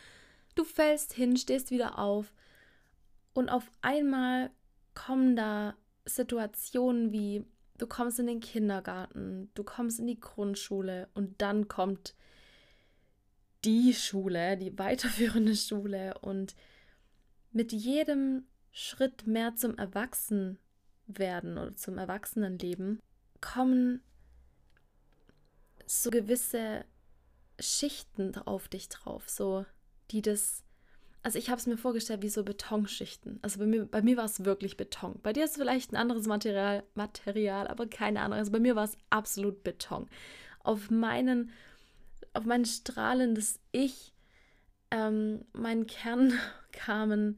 du 0.55 0.63
fällst 0.63 1.13
hin, 1.13 1.37
stehst 1.37 1.69
wieder 1.69 1.99
auf 1.99 2.33
und 3.33 3.49
auf 3.49 3.69
einmal 3.81 4.51
kommen 4.93 5.35
da 5.35 5.75
Situationen 6.05 7.11
wie, 7.11 7.45
du 7.77 7.87
kommst 7.87 8.19
in 8.19 8.27
den 8.27 8.39
Kindergarten, 8.39 9.49
du 9.53 9.63
kommst 9.63 9.99
in 9.99 10.07
die 10.07 10.19
Grundschule 10.19 11.09
und 11.13 11.41
dann 11.41 11.67
kommt 11.67 12.15
die 13.63 13.93
Schule, 13.93 14.57
die 14.57 14.77
weiterführende 14.77 15.55
Schule. 15.55 16.17
Und 16.19 16.55
mit 17.51 17.71
jedem 17.71 18.45
Schritt 18.71 19.27
mehr 19.27 19.55
zum 19.55 19.77
Erwachsenwerden 19.77 21.57
oder 21.57 21.75
zum 21.75 21.97
Erwachsenenleben 21.97 22.99
kommen 23.39 24.01
so 25.85 26.09
gewisse 26.09 26.85
Schichten 27.59 28.35
auf 28.37 28.69
dich 28.69 28.89
drauf, 28.89 29.29
so 29.29 29.65
die 30.11 30.21
das 30.21 30.63
also 31.23 31.37
ich 31.37 31.49
habe 31.49 31.59
es 31.59 31.67
mir 31.67 31.77
vorgestellt 31.77 32.23
wie 32.23 32.29
so 32.29 32.43
Betonschichten. 32.43 33.39
Also 33.41 33.59
bei 33.59 33.65
mir, 33.67 33.85
bei 33.85 34.01
mir 34.01 34.17
war 34.17 34.25
es 34.25 34.43
wirklich 34.43 34.75
Beton. 34.75 35.19
Bei 35.21 35.33
dir 35.33 35.43
ist 35.43 35.51
es 35.51 35.57
vielleicht 35.57 35.91
ein 35.91 35.97
anderes 35.97 36.25
Material, 36.25 36.83
Material, 36.95 37.67
aber 37.67 37.85
keine 37.87 38.21
Ahnung. 38.21 38.39
Also 38.39 38.51
bei 38.51 38.59
mir 38.59 38.75
war 38.75 38.85
es 38.85 38.97
absolut 39.11 39.63
Beton. 39.63 40.09
Auf 40.63 40.89
meinen, 40.89 41.51
auf 42.33 42.45
mein 42.45 42.65
strahlendes 42.65 43.59
Ich, 43.71 44.13
ähm, 44.89 45.45
meinen 45.53 45.85
Kern 45.85 46.33
kamen 46.71 47.37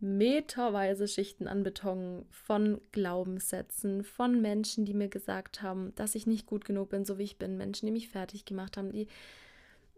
meterweise 0.00 1.06
Schichten 1.06 1.46
an 1.46 1.62
Beton 1.62 2.26
von 2.30 2.80
Glaubenssätzen, 2.92 4.02
von 4.02 4.42
Menschen, 4.42 4.84
die 4.84 4.94
mir 4.94 5.08
gesagt 5.08 5.62
haben, 5.62 5.94
dass 5.94 6.14
ich 6.14 6.26
nicht 6.26 6.44
gut 6.44 6.64
genug 6.64 6.90
bin, 6.90 7.04
so 7.04 7.18
wie 7.18 7.22
ich 7.22 7.38
bin, 7.38 7.56
Menschen, 7.56 7.86
die 7.86 7.92
mich 7.92 8.08
fertig 8.08 8.44
gemacht 8.44 8.76
haben, 8.76 8.90
die 8.90 9.06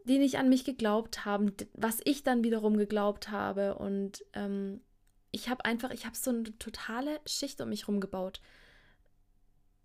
die 0.06 0.18
nicht 0.18 0.38
an 0.38 0.48
mich 0.48 0.64
geglaubt 0.64 1.24
haben, 1.24 1.52
was 1.74 2.00
ich 2.04 2.22
dann 2.22 2.44
wiederum 2.44 2.76
geglaubt 2.76 3.30
habe. 3.30 3.76
Und 3.76 4.24
ähm, 4.34 4.80
ich 5.32 5.48
habe 5.48 5.64
einfach, 5.64 5.90
ich 5.90 6.06
habe 6.06 6.16
so 6.16 6.30
eine 6.30 6.56
totale 6.58 7.20
Schicht 7.26 7.60
um 7.60 7.68
mich 7.68 7.82
herum 7.82 8.00
gebaut. 8.00 8.40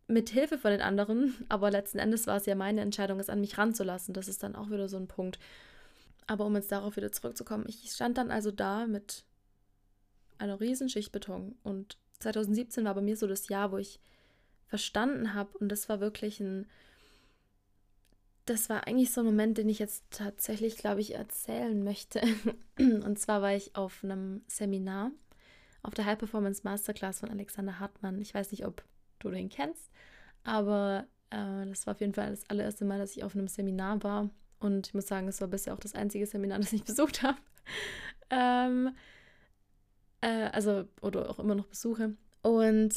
Mit 0.08 0.30
Hilfe 0.30 0.58
von 0.58 0.72
den 0.72 0.82
anderen, 0.82 1.34
aber 1.50 1.72
letzten 1.72 2.00
Endes 2.00 2.28
war 2.28 2.38
es 2.38 2.46
ja 2.46 2.56
meine 2.56 2.82
Entscheidung, 2.82 3.20
es 3.20 3.30
an 3.30 3.42
mich 3.42 3.58
ranzulassen. 3.58 4.14
Das 4.14 4.28
ist 4.28 4.44
dann 4.44 4.56
auch 4.56 4.70
wieder 4.70 4.88
so 4.88 4.98
ein 4.98 5.08
Punkt. 5.08 5.40
Aber 6.28 6.46
um 6.46 6.56
jetzt 6.56 6.72
darauf 6.72 6.96
wieder 6.96 7.12
zurückzukommen, 7.12 7.66
ich 7.68 7.92
stand 7.92 8.18
dann 8.18 8.30
also 8.30 8.52
da 8.52 8.86
mit 8.86 9.26
einer 10.38 10.60
riesen 10.60 10.88
Schicht 10.88 11.12
Beton. 11.12 11.56
Und 11.64 11.98
2017 12.20 12.86
war 12.86 12.94
bei 12.94 13.02
mir 13.02 13.18
so 13.18 13.26
das 13.26 13.50
Jahr, 13.50 13.72
wo 13.72 13.78
ich 13.78 14.00
verstanden 14.68 15.34
habe, 15.34 15.58
und 15.58 15.70
das 15.70 15.90
war 15.90 16.00
wirklich 16.00 16.40
ein 16.40 16.68
das 18.52 18.70
war 18.70 18.88
eigentlich 18.88 19.12
so 19.12 19.22
ein 19.22 19.26
Moment, 19.26 19.58
den 19.58 19.70
ich 19.70 19.80
jetzt 19.80 20.04
tatsächlich, 20.12 20.78
glaube 20.78 21.02
ich, 21.02 21.16
erzählen 21.16 21.84
möchte. 21.84 22.22
Und 22.78 23.18
zwar 23.18 23.42
war 23.42 23.54
ich 23.54 23.76
auf 23.76 24.04
einem 24.04 24.42
Seminar, 24.48 25.12
auf 25.84 25.94
der 25.94 26.06
High 26.06 26.18
Performance 26.18 26.62
Masterclass 26.64 27.22
von 27.22 27.30
Alexander 27.30 27.80
Hartmann. 27.80 28.22
Ich 28.22 28.34
weiß 28.34 28.52
nicht, 28.52 28.66
ob 28.66 28.84
du 29.20 29.30
den 29.30 29.50
kennst, 29.50 29.90
aber 30.44 31.06
äh, 31.30 31.66
das 31.68 31.88
war 31.88 31.94
auf 31.94 32.02
jeden 32.02 32.14
Fall 32.14 32.30
das 32.30 32.50
allererste 32.50 32.86
Mal, 32.86 33.00
dass 33.00 33.16
ich 33.16 33.24
auf 33.24 33.36
einem 33.36 33.48
Seminar 33.48 34.04
war. 34.04 34.30
Und 34.60 34.88
ich 34.88 34.94
muss 34.94 35.08
sagen, 35.08 35.28
es 35.28 35.42
war 35.42 35.48
bisher 35.48 35.74
auch 35.74 35.80
das 35.80 35.96
einzige 35.96 36.26
Seminar, 36.26 36.60
das 36.60 36.74
ich 36.74 36.84
besucht 36.84 37.24
habe. 37.24 37.38
ähm, 38.30 38.96
äh, 40.22 40.50
also, 40.52 40.86
oder 41.02 41.30
auch 41.30 41.40
immer 41.40 41.56
noch 41.56 41.68
besuche. 41.68 42.16
Und 42.42 42.94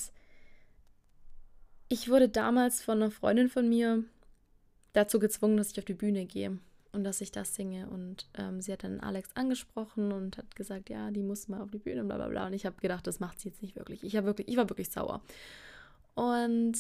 ich 1.89 2.09
wurde 2.09 2.29
damals 2.29 2.83
von 2.83 3.03
einer 3.03 3.11
Freundin 3.11 3.49
von 3.49 3.69
mir 3.69 4.05
dazu 4.95 5.19
gezwungen, 5.19 5.59
dass 5.59 5.73
ich 5.73 5.79
auf 5.79 5.85
die 5.85 5.95
Bühne 5.95 6.25
gehe 6.25 6.59
und 6.93 7.05
dass 7.05 7.21
ich 7.21 7.31
das 7.33 7.55
singe. 7.55 7.89
Und 7.91 8.29
ähm, 8.35 8.63
sie 8.63 8.73
hat 8.73 8.85
dann 8.85 9.01
Alex 9.01 9.29
angesprochen 9.35 10.13
und 10.13 10.39
hat 10.39 10.57
gesagt, 10.57 10.89
ja, 10.89 11.11
die 11.11 11.23
muss 11.23 11.49
mal 11.49 11.61
auf 11.61 11.71
die 11.71 11.79
Bühne, 11.79 12.05
bla 12.05 12.17
bla 12.17 12.29
bla. 12.29 12.47
Und 12.47 12.55
ich 12.55 12.65
habe 12.65 12.81
gedacht, 12.81 13.07
das 13.07 13.21
macht 13.21 13.41
sie 13.41 13.49
jetzt 13.49 13.61
nicht 13.61 13.77
wirklich. 13.77 14.03
Ich, 14.03 14.15
wirklich. 14.15 14.49
ich 14.49 14.57
war 14.57 14.71
wirklich 14.71 14.91
sauer. 14.91 15.23
Und 16.15 16.75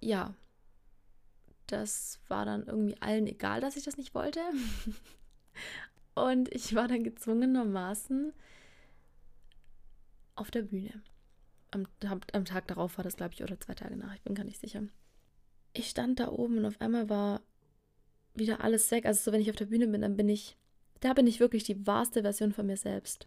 ja, 0.00 0.34
das 1.68 2.20
war 2.28 2.44
dann 2.44 2.66
irgendwie 2.66 3.00
allen 3.00 3.26
egal, 3.26 3.60
dass 3.60 3.76
ich 3.76 3.84
das 3.84 3.96
nicht 3.96 4.14
wollte. 4.14 4.40
Und 6.14 6.52
ich 6.54 6.74
war 6.74 6.88
dann 6.88 7.04
gezwungenermaßen 7.04 8.34
auf 10.34 10.50
der 10.50 10.62
Bühne. 10.62 11.02
Am, 11.70 11.86
am 12.32 12.44
Tag 12.44 12.66
darauf 12.66 12.98
war 12.98 13.04
das, 13.04 13.16
glaube 13.16 13.32
ich, 13.32 13.42
oder 13.42 13.58
zwei 13.58 13.74
Tage 13.74 13.96
nach, 13.96 14.14
ich 14.14 14.20
bin 14.20 14.34
gar 14.34 14.44
nicht 14.44 14.60
sicher. 14.60 14.82
Ich 15.72 15.88
stand 15.88 16.20
da 16.20 16.28
oben 16.28 16.58
und 16.58 16.66
auf 16.66 16.78
einmal 16.82 17.08
war 17.08 17.40
wieder 18.34 18.62
alles 18.62 18.90
weg. 18.90 19.06
Also 19.06 19.22
so, 19.22 19.32
wenn 19.32 19.40
ich 19.40 19.50
auf 19.50 19.56
der 19.56 19.66
Bühne 19.66 19.86
bin, 19.88 20.02
dann 20.02 20.16
bin 20.16 20.28
ich, 20.28 20.56
da 21.00 21.12
bin 21.12 21.26
ich 21.26 21.40
wirklich 21.40 21.64
die 21.64 21.86
wahrste 21.86 22.22
Version 22.22 22.52
von 22.52 22.66
mir 22.66 22.76
selbst. 22.76 23.26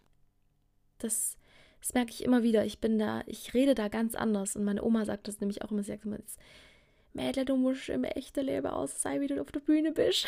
Das, 0.98 1.36
das 1.80 1.94
merke 1.94 2.12
ich 2.12 2.24
immer 2.24 2.42
wieder. 2.42 2.64
Ich 2.64 2.80
bin 2.80 2.98
da, 2.98 3.22
ich 3.26 3.54
rede 3.54 3.74
da 3.74 3.88
ganz 3.88 4.14
anders. 4.14 4.56
Und 4.56 4.64
meine 4.64 4.82
Oma 4.82 5.04
sagt 5.04 5.28
das 5.28 5.40
nämlich 5.40 5.62
auch 5.62 5.70
immer. 5.70 5.82
Sie 5.82 5.92
sagt 5.92 6.04
immer, 6.04 6.18
Mädel, 7.12 7.44
du 7.44 7.56
musst 7.56 7.88
im 7.88 8.04
echten 8.04 8.44
Leben 8.44 8.66
aus 8.66 9.00
sein, 9.00 9.20
wie 9.20 9.26
du 9.26 9.40
auf 9.40 9.50
der 9.50 9.60
Bühne 9.60 9.92
bist. 9.92 10.26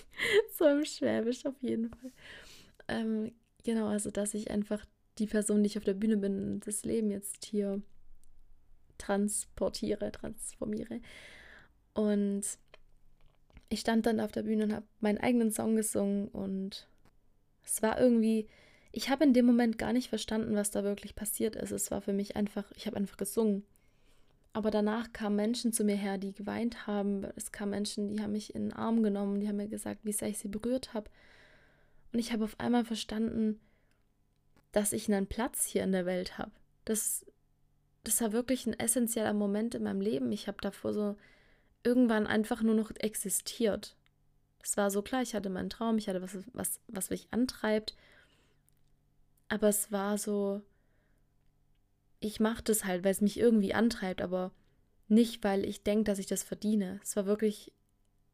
so 0.56 0.66
im 0.66 0.84
Schwäbisch 0.84 1.44
auf 1.46 1.60
jeden 1.60 1.90
Fall. 1.90 2.12
Ähm, 2.86 3.32
genau, 3.64 3.88
also 3.88 4.10
dass 4.10 4.34
ich 4.34 4.50
einfach 4.50 4.84
die 5.18 5.26
Person, 5.26 5.62
die 5.62 5.66
ich 5.66 5.78
auf 5.78 5.84
der 5.84 5.94
Bühne 5.94 6.16
bin, 6.16 6.60
das 6.60 6.84
Leben 6.84 7.10
jetzt 7.10 7.44
hier 7.44 7.82
transportiere, 8.98 10.12
transformiere. 10.12 11.00
Und 11.94 12.42
ich 13.68 13.80
stand 13.80 14.06
dann 14.06 14.20
auf 14.20 14.32
der 14.32 14.42
Bühne 14.42 14.64
und 14.64 14.72
habe 14.72 14.86
meinen 15.00 15.18
eigenen 15.18 15.50
Song 15.50 15.76
gesungen 15.76 16.28
und 16.28 16.86
es 17.64 17.82
war 17.82 18.00
irgendwie, 18.00 18.48
ich 18.92 19.10
habe 19.10 19.24
in 19.24 19.34
dem 19.34 19.44
Moment 19.44 19.78
gar 19.78 19.92
nicht 19.92 20.08
verstanden, 20.08 20.54
was 20.54 20.70
da 20.70 20.84
wirklich 20.84 21.14
passiert 21.14 21.54
ist. 21.54 21.70
Es 21.70 21.90
war 21.90 22.00
für 22.00 22.14
mich 22.14 22.36
einfach, 22.36 22.64
ich 22.74 22.86
habe 22.86 22.96
einfach 22.96 23.18
gesungen. 23.18 23.64
Aber 24.54 24.70
danach 24.70 25.12
kamen 25.12 25.36
Menschen 25.36 25.72
zu 25.72 25.84
mir 25.84 25.96
her, 25.96 26.16
die 26.16 26.32
geweint 26.32 26.86
haben. 26.86 27.24
Es 27.36 27.52
kamen 27.52 27.70
Menschen, 27.70 28.08
die 28.08 28.22
haben 28.22 28.32
mich 28.32 28.54
in 28.54 28.70
den 28.70 28.72
Arm 28.72 29.02
genommen, 29.02 29.40
die 29.40 29.48
haben 29.48 29.56
mir 29.56 29.68
gesagt, 29.68 30.00
wie 30.04 30.12
sehr 30.12 30.28
ich 30.28 30.38
sie 30.38 30.48
berührt 30.48 30.94
habe. 30.94 31.10
Und 32.12 32.18
ich 32.18 32.32
habe 32.32 32.44
auf 32.44 32.58
einmal 32.58 32.84
verstanden, 32.86 33.60
dass 34.72 34.92
ich 34.94 35.12
einen 35.12 35.26
Platz 35.26 35.66
hier 35.66 35.84
in 35.84 35.92
der 35.92 36.06
Welt 36.06 36.38
habe. 36.38 36.52
Das, 36.86 37.26
das 38.04 38.20
war 38.22 38.32
wirklich 38.32 38.66
ein 38.66 38.78
essentieller 38.78 39.34
Moment 39.34 39.74
in 39.74 39.82
meinem 39.82 40.00
Leben. 40.00 40.32
Ich 40.32 40.48
habe 40.48 40.58
davor 40.62 40.94
so 40.94 41.16
irgendwann 41.88 42.26
einfach 42.26 42.62
nur 42.62 42.74
noch 42.74 42.90
existiert. 42.96 43.96
Es 44.62 44.76
war 44.76 44.90
so 44.90 45.00
klar, 45.00 45.22
ich 45.22 45.34
hatte 45.34 45.48
meinen 45.48 45.70
Traum, 45.70 45.96
ich 45.96 46.08
hatte 46.08 46.20
was, 46.20 46.36
was, 46.52 46.80
was 46.88 47.08
mich 47.08 47.28
antreibt. 47.30 47.96
Aber 49.48 49.68
es 49.68 49.90
war 49.90 50.18
so, 50.18 50.60
ich 52.20 52.40
mache 52.40 52.62
das 52.62 52.84
halt, 52.84 53.02
weil 53.02 53.12
es 53.12 53.22
mich 53.22 53.38
irgendwie 53.38 53.72
antreibt, 53.72 54.20
aber 54.20 54.52
nicht, 55.08 55.42
weil 55.42 55.64
ich 55.64 55.82
denke, 55.82 56.04
dass 56.04 56.18
ich 56.18 56.26
das 56.26 56.42
verdiene. 56.42 57.00
Es 57.02 57.16
war 57.16 57.24
wirklich, 57.24 57.72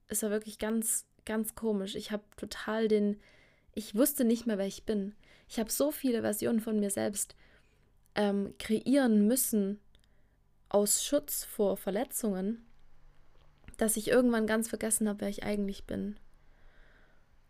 es 0.08 0.24
war 0.24 0.30
wirklich 0.30 0.58
ganz, 0.58 1.06
ganz 1.24 1.54
komisch. 1.54 1.94
Ich 1.94 2.10
habe 2.10 2.24
total 2.36 2.88
den, 2.88 3.20
ich 3.72 3.94
wusste 3.94 4.24
nicht 4.24 4.46
mehr, 4.46 4.58
wer 4.58 4.66
ich 4.66 4.84
bin. 4.84 5.14
Ich 5.48 5.60
habe 5.60 5.70
so 5.70 5.92
viele 5.92 6.22
Versionen 6.22 6.60
von 6.60 6.80
mir 6.80 6.90
selbst 6.90 7.36
ähm, 8.16 8.54
kreieren 8.58 9.28
müssen 9.28 9.78
aus 10.68 11.04
Schutz 11.04 11.44
vor 11.44 11.76
Verletzungen, 11.76 12.66
dass 13.76 13.96
ich 13.96 14.08
irgendwann 14.08 14.46
ganz 14.46 14.68
vergessen 14.68 15.08
habe, 15.08 15.22
wer 15.22 15.28
ich 15.28 15.44
eigentlich 15.44 15.84
bin. 15.84 16.16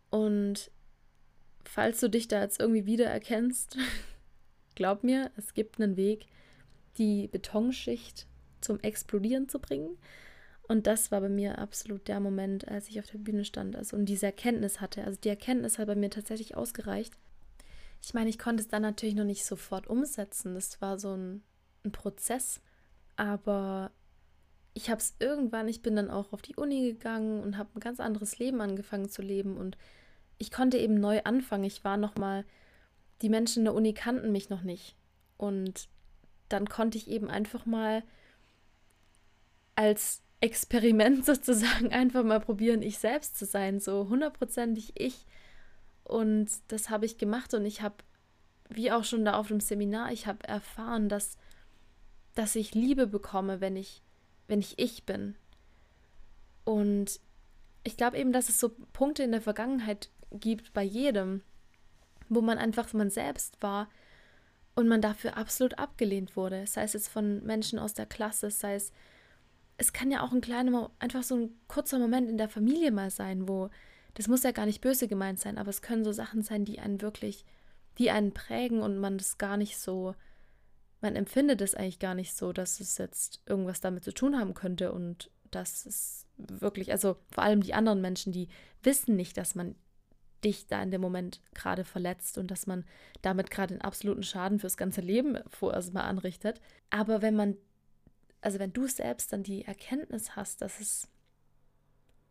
Und 0.09 0.71
falls 1.63 1.99
du 1.99 2.09
dich 2.09 2.27
da 2.27 2.41
jetzt 2.41 2.59
irgendwie 2.59 2.85
wiedererkennst, 2.85 3.77
glaub 4.75 5.03
mir, 5.03 5.31
es 5.35 5.53
gibt 5.53 5.79
einen 5.79 5.97
Weg, 5.97 6.27
die 6.97 7.27
Betonschicht 7.27 8.27
zum 8.61 8.79
Explodieren 8.79 9.49
zu 9.49 9.59
bringen. 9.59 9.97
Und 10.67 10.87
das 10.87 11.11
war 11.11 11.21
bei 11.21 11.29
mir 11.29 11.59
absolut 11.59 12.07
der 12.07 12.19
Moment, 12.19 12.67
als 12.67 12.89
ich 12.89 12.99
auf 12.99 13.05
der 13.05 13.19
Bühne 13.19 13.45
stand 13.45 13.75
also, 13.75 13.95
und 13.95 14.05
diese 14.05 14.25
Erkenntnis 14.25 14.81
hatte. 14.81 15.03
Also 15.03 15.19
die 15.19 15.29
Erkenntnis 15.29 15.77
hat 15.77 15.87
bei 15.87 15.95
mir 15.95 16.09
tatsächlich 16.09 16.55
ausgereicht. 16.55 17.13
Ich 18.01 18.13
meine, 18.13 18.29
ich 18.29 18.39
konnte 18.39 18.61
es 18.61 18.67
dann 18.67 18.81
natürlich 18.81 19.15
noch 19.15 19.25
nicht 19.25 19.45
sofort 19.45 19.87
umsetzen. 19.87 20.55
Das 20.55 20.81
war 20.81 20.97
so 20.97 21.15
ein, 21.15 21.43
ein 21.83 21.91
Prozess. 21.91 22.61
Aber 23.15 23.91
ich 24.75 24.89
habe 24.89 24.99
es 24.99 25.15
irgendwann, 25.19 25.69
ich 25.69 25.81
bin 25.81 25.95
dann 25.95 26.11
auch 26.11 26.33
auf 26.33 26.41
die 26.41 26.57
Uni 26.57 26.91
gegangen 26.91 27.41
und 27.41 27.57
habe 27.57 27.69
ein 27.73 27.79
ganz 27.79 27.99
anderes 27.99 28.37
Leben 28.39 28.59
angefangen 28.59 29.09
zu 29.09 29.21
leben. 29.21 29.57
Und 29.57 29.77
ich 30.37 30.51
konnte 30.51 30.77
eben 30.77 30.95
neu 30.95 31.21
anfangen. 31.23 31.63
Ich 31.63 31.83
war 31.85 31.95
noch 31.95 32.15
mal 32.17 32.45
die 33.21 33.29
Menschen 33.29 33.59
in 33.59 33.65
der 33.65 33.73
Uni 33.73 33.93
kannten 33.93 34.33
mich 34.33 34.49
noch 34.49 34.63
nicht. 34.63 34.97
Und 35.37 35.87
dann 36.49 36.67
konnte 36.67 36.97
ich 36.97 37.09
eben 37.09 37.29
einfach 37.29 37.65
mal 37.65 38.03
als 39.75 40.21
Experiment 40.41 41.25
sozusagen 41.25 41.93
einfach 41.93 42.23
mal 42.23 42.41
probieren, 42.41 42.81
ich 42.81 42.97
selbst 42.99 43.37
zu 43.37 43.45
sein, 43.45 43.79
so 43.79 44.09
hundertprozentig 44.09 44.99
ich. 44.99 45.25
Und 46.03 46.49
das 46.67 46.89
habe 46.89 47.05
ich 47.05 47.17
gemacht 47.17 47.53
und 47.53 47.65
ich 47.65 47.81
habe, 47.81 47.95
wie 48.69 48.91
auch 48.91 49.05
schon 49.05 49.23
da 49.23 49.35
auf 49.35 49.47
dem 49.47 49.61
Seminar, 49.61 50.11
ich 50.11 50.27
habe 50.27 50.45
erfahren, 50.45 51.07
dass, 51.07 51.37
dass 52.35 52.57
ich 52.57 52.75
Liebe 52.75 53.07
bekomme, 53.07 53.61
wenn 53.61 53.77
ich, 53.77 54.03
wenn 54.47 54.59
ich 54.59 54.77
ich 54.77 55.05
bin. 55.05 55.35
Und 56.63 57.19
ich 57.83 57.97
glaube 57.97 58.17
eben, 58.17 58.31
dass 58.31 58.49
es 58.49 58.59
so 58.59 58.69
Punkte 58.93 59.23
in 59.23 59.31
der 59.31 59.41
Vergangenheit 59.41 60.09
gibt 60.31 60.73
bei 60.73 60.83
jedem, 60.83 61.41
wo 62.29 62.41
man 62.41 62.57
einfach 62.57 62.91
man 62.93 63.09
selbst 63.09 63.61
war 63.61 63.87
und 64.75 64.87
man 64.87 65.01
dafür 65.01 65.37
absolut 65.37 65.77
abgelehnt 65.77 66.35
wurde. 66.35 66.65
Sei 66.67 66.83
es 66.83 66.93
jetzt 66.93 67.07
von 67.07 67.43
Menschen 67.45 67.79
aus 67.79 67.93
der 67.93 68.05
Klasse, 68.05 68.49
sei 68.51 68.75
es, 68.75 68.91
es 69.77 69.93
kann 69.93 70.11
ja 70.11 70.21
auch 70.21 70.31
ein 70.31 70.41
kleiner, 70.41 70.91
einfach 70.99 71.23
so 71.23 71.35
ein 71.35 71.49
kurzer 71.67 71.99
Moment 71.99 72.29
in 72.29 72.37
der 72.37 72.49
Familie 72.49 72.91
mal 72.91 73.09
sein, 73.09 73.47
wo, 73.47 73.69
das 74.15 74.27
muss 74.27 74.43
ja 74.43 74.51
gar 74.51 74.65
nicht 74.65 74.81
böse 74.81 75.07
gemeint 75.07 75.39
sein, 75.39 75.57
aber 75.57 75.69
es 75.69 75.81
können 75.81 76.03
so 76.03 76.11
Sachen 76.11 76.41
sein, 76.41 76.65
die 76.65 76.79
einen 76.79 77.01
wirklich, 77.01 77.45
die 77.97 78.11
einen 78.11 78.33
prägen 78.33 78.81
und 78.81 78.97
man 78.97 79.17
das 79.17 79.37
gar 79.37 79.57
nicht 79.57 79.77
so, 79.77 80.15
man 81.05 81.15
empfindet 81.15 81.61
es 81.61 81.75
eigentlich 81.75 81.99
gar 81.99 82.15
nicht 82.15 82.35
so, 82.35 82.51
dass 82.51 82.79
es 82.79 82.97
jetzt 82.97 83.39
irgendwas 83.45 83.79
damit 83.79 84.03
zu 84.03 84.11
tun 84.11 84.39
haben 84.39 84.55
könnte 84.55 84.91
und 84.91 85.29
dass 85.51 85.85
es 85.85 86.25
wirklich, 86.35 86.91
also 86.91 87.17
vor 87.31 87.43
allem 87.43 87.61
die 87.61 87.75
anderen 87.75 88.01
Menschen, 88.01 88.33
die 88.33 88.47
wissen 88.81 89.15
nicht, 89.15 89.37
dass 89.37 89.53
man 89.53 89.75
dich 90.43 90.65
da 90.65 90.81
in 90.81 90.89
dem 90.89 91.01
Moment 91.01 91.41
gerade 91.53 91.83
verletzt 91.83 92.39
und 92.39 92.49
dass 92.49 92.65
man 92.65 92.85
damit 93.21 93.51
gerade 93.51 93.75
einen 93.75 93.83
absoluten 93.83 94.23
Schaden 94.23 94.59
fürs 94.59 94.77
ganze 94.77 95.01
Leben 95.01 95.37
vorerst 95.47 95.93
mal 95.93 96.05
anrichtet. 96.05 96.59
Aber 96.89 97.21
wenn 97.21 97.35
man, 97.35 97.55
also 98.41 98.57
wenn 98.57 98.73
du 98.73 98.87
selbst 98.87 99.31
dann 99.31 99.43
die 99.43 99.63
Erkenntnis 99.63 100.35
hast, 100.35 100.63
dass 100.63 100.79
es, 100.79 101.07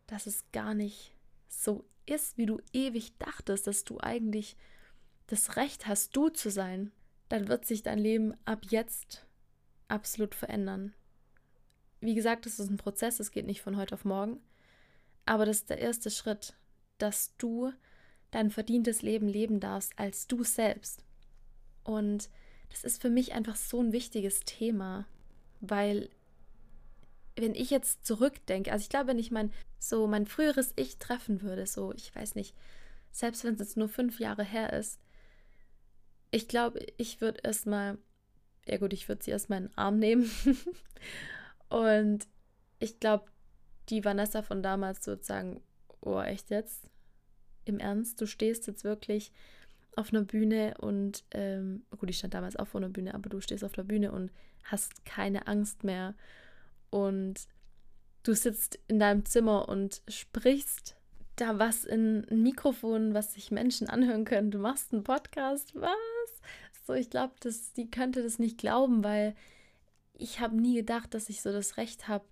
dass 0.05 0.27
es 0.27 0.43
gar 0.51 0.73
nicht 0.73 1.15
so 1.47 1.85
ist, 2.05 2.37
wie 2.37 2.45
du 2.45 2.59
ewig 2.73 3.17
dachtest, 3.19 3.67
dass 3.67 3.85
du 3.85 4.01
eigentlich 4.01 4.57
das 5.27 5.55
Recht 5.55 5.87
hast, 5.87 6.13
du 6.17 6.27
zu 6.27 6.51
sein, 6.51 6.91
dann 7.29 7.47
wird 7.47 7.65
sich 7.65 7.83
dein 7.83 7.99
Leben 7.99 8.33
ab 8.45 8.65
jetzt 8.69 9.25
absolut 9.87 10.35
verändern. 10.35 10.93
Wie 12.01 12.15
gesagt, 12.15 12.45
es 12.45 12.59
ist 12.59 12.69
ein 12.69 12.77
Prozess, 12.77 13.19
es 13.19 13.31
geht 13.31 13.45
nicht 13.45 13.61
von 13.61 13.77
heute 13.77 13.95
auf 13.95 14.05
morgen, 14.05 14.39
aber 15.25 15.45
das 15.45 15.57
ist 15.57 15.69
der 15.69 15.79
erste 15.79 16.11
Schritt, 16.11 16.53
dass 16.97 17.35
du 17.37 17.71
dein 18.31 18.51
verdientes 18.51 19.01
Leben 19.01 19.27
leben 19.27 19.59
darfst 19.59 19.97
als 19.97 20.27
du 20.27 20.43
selbst. 20.43 21.03
Und 21.83 22.29
das 22.69 22.83
ist 22.83 23.01
für 23.01 23.09
mich 23.09 23.33
einfach 23.33 23.55
so 23.55 23.81
ein 23.81 23.91
wichtiges 23.91 24.41
Thema, 24.41 25.05
weil 25.61 26.09
wenn 27.35 27.55
ich 27.55 27.69
jetzt 27.69 28.05
zurückdenke, 28.05 28.71
also 28.71 28.83
ich 28.83 28.89
glaube, 28.89 29.07
wenn 29.07 29.19
ich 29.19 29.31
mein 29.31 29.51
so 29.79 30.07
mein 30.07 30.25
früheres 30.25 30.73
Ich 30.75 30.97
treffen 30.97 31.41
würde, 31.41 31.65
so 31.67 31.93
ich 31.93 32.13
weiß 32.15 32.35
nicht, 32.35 32.55
selbst 33.11 33.43
wenn 33.43 33.53
es 33.53 33.59
jetzt 33.59 33.77
nur 33.77 33.89
fünf 33.89 34.19
Jahre 34.19 34.43
her 34.43 34.73
ist, 34.73 34.99
ich 36.35 36.49
glaube, 36.49 36.85
ich 36.97 37.21
würde 37.21 37.39
erstmal, 37.43 37.97
ja 38.67 38.77
gut, 38.77 38.91
ich 38.91 39.07
würde 39.07 39.23
sie 39.23 39.31
erstmal 39.31 39.59
in 39.59 39.67
den 39.67 39.77
Arm 39.77 39.99
nehmen. 39.99 40.29
Und 41.69 42.27
ich 42.79 42.99
glaube, 42.99 43.27
die 43.87 44.03
Vanessa 44.03 44.41
von 44.41 44.61
damals 44.61 45.07
würde 45.07 45.23
sagen, 45.23 45.61
oh 46.01 46.19
echt 46.19 46.49
jetzt, 46.49 46.89
im 47.63 47.79
Ernst, 47.79 48.19
du 48.19 48.25
stehst 48.25 48.67
jetzt 48.67 48.83
wirklich 48.83 49.31
auf 49.95 50.11
einer 50.11 50.23
Bühne 50.23 50.73
und, 50.81 51.23
ähm, 51.31 51.85
gut, 51.97 52.09
ich 52.09 52.17
stand 52.17 52.33
damals 52.33 52.57
auch 52.57 52.67
vor 52.67 52.81
einer 52.81 52.89
Bühne, 52.89 53.13
aber 53.13 53.29
du 53.29 53.39
stehst 53.39 53.63
auf 53.63 53.71
der 53.71 53.85
Bühne 53.85 54.11
und 54.11 54.29
hast 54.65 55.05
keine 55.05 55.47
Angst 55.47 55.85
mehr. 55.85 56.15
Und 56.89 57.47
du 58.23 58.35
sitzt 58.35 58.77
in 58.87 58.99
deinem 58.99 59.25
Zimmer 59.25 59.69
und 59.69 60.01
sprichst 60.09 60.97
da 61.35 61.59
was 61.59 61.85
in 61.85 62.25
ein 62.29 62.43
Mikrofon, 62.43 63.13
was 63.13 63.33
sich 63.33 63.51
Menschen 63.51 63.89
anhören 63.89 64.25
können. 64.25 64.51
Du 64.51 64.59
machst 64.59 64.93
einen 64.93 65.03
Podcast, 65.03 65.73
was? 65.75 65.91
So, 66.85 66.93
ich 66.93 67.09
glaube, 67.09 67.33
die 67.75 67.89
könnte 67.89 68.21
das 68.21 68.39
nicht 68.39 68.57
glauben, 68.57 69.03
weil 69.03 69.35
ich 70.13 70.39
habe 70.39 70.55
nie 70.55 70.75
gedacht, 70.75 71.13
dass 71.13 71.29
ich 71.29 71.41
so 71.41 71.51
das 71.51 71.77
Recht 71.77 72.07
habe, 72.07 72.25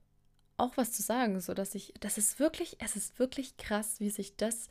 auch 0.57 0.77
was 0.77 0.91
zu 0.91 1.01
sagen, 1.01 1.39
so 1.39 1.53
dass 1.53 1.75
ich, 1.75 1.93
das 1.99 2.17
ist 2.17 2.39
wirklich, 2.39 2.77
es 2.79 2.95
ist 2.95 3.17
wirklich 3.19 3.57
krass, 3.57 3.99
wie 3.99 4.09
sich 4.09 4.37
das 4.37 4.69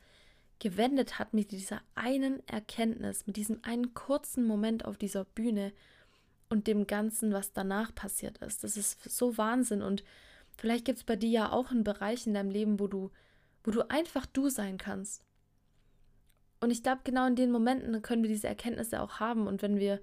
gewendet 0.60 1.18
hat 1.18 1.34
mit 1.34 1.50
dieser 1.50 1.82
einen 1.96 2.46
Erkenntnis, 2.46 3.26
mit 3.26 3.36
diesem 3.36 3.58
einen 3.64 3.94
kurzen 3.94 4.44
Moment 4.44 4.84
auf 4.84 4.96
dieser 4.96 5.24
Bühne 5.24 5.72
und 6.48 6.68
dem 6.68 6.86
Ganzen, 6.86 7.32
was 7.32 7.52
danach 7.52 7.92
passiert 7.94 8.38
ist. 8.38 8.62
Das 8.62 8.76
ist 8.76 9.02
so 9.10 9.36
Wahnsinn. 9.38 9.82
Und 9.82 10.04
vielleicht 10.56 10.84
gibt 10.84 10.98
es 10.98 11.04
bei 11.04 11.16
dir 11.16 11.30
ja 11.30 11.52
auch 11.52 11.72
einen 11.72 11.82
Bereich 11.82 12.26
in 12.26 12.34
deinem 12.34 12.50
Leben, 12.50 12.78
wo 12.78 12.86
du, 12.86 13.10
wo 13.64 13.71
du 13.71 13.88
einfach 13.90 14.26
du 14.26 14.49
sein 14.49 14.78
kannst. 14.78 15.25
Und 16.61 16.71
ich 16.71 16.83
glaube, 16.83 17.02
genau 17.04 17.26
in 17.26 17.37
den 17.37 17.50
Momenten 17.50 18.02
können 18.02 18.23
wir 18.23 18.31
diese 18.31 18.47
Erkenntnisse 18.47 19.00
auch 19.00 19.19
haben. 19.19 19.47
Und 19.47 19.62
wenn 19.62 19.78
wir, 19.78 20.00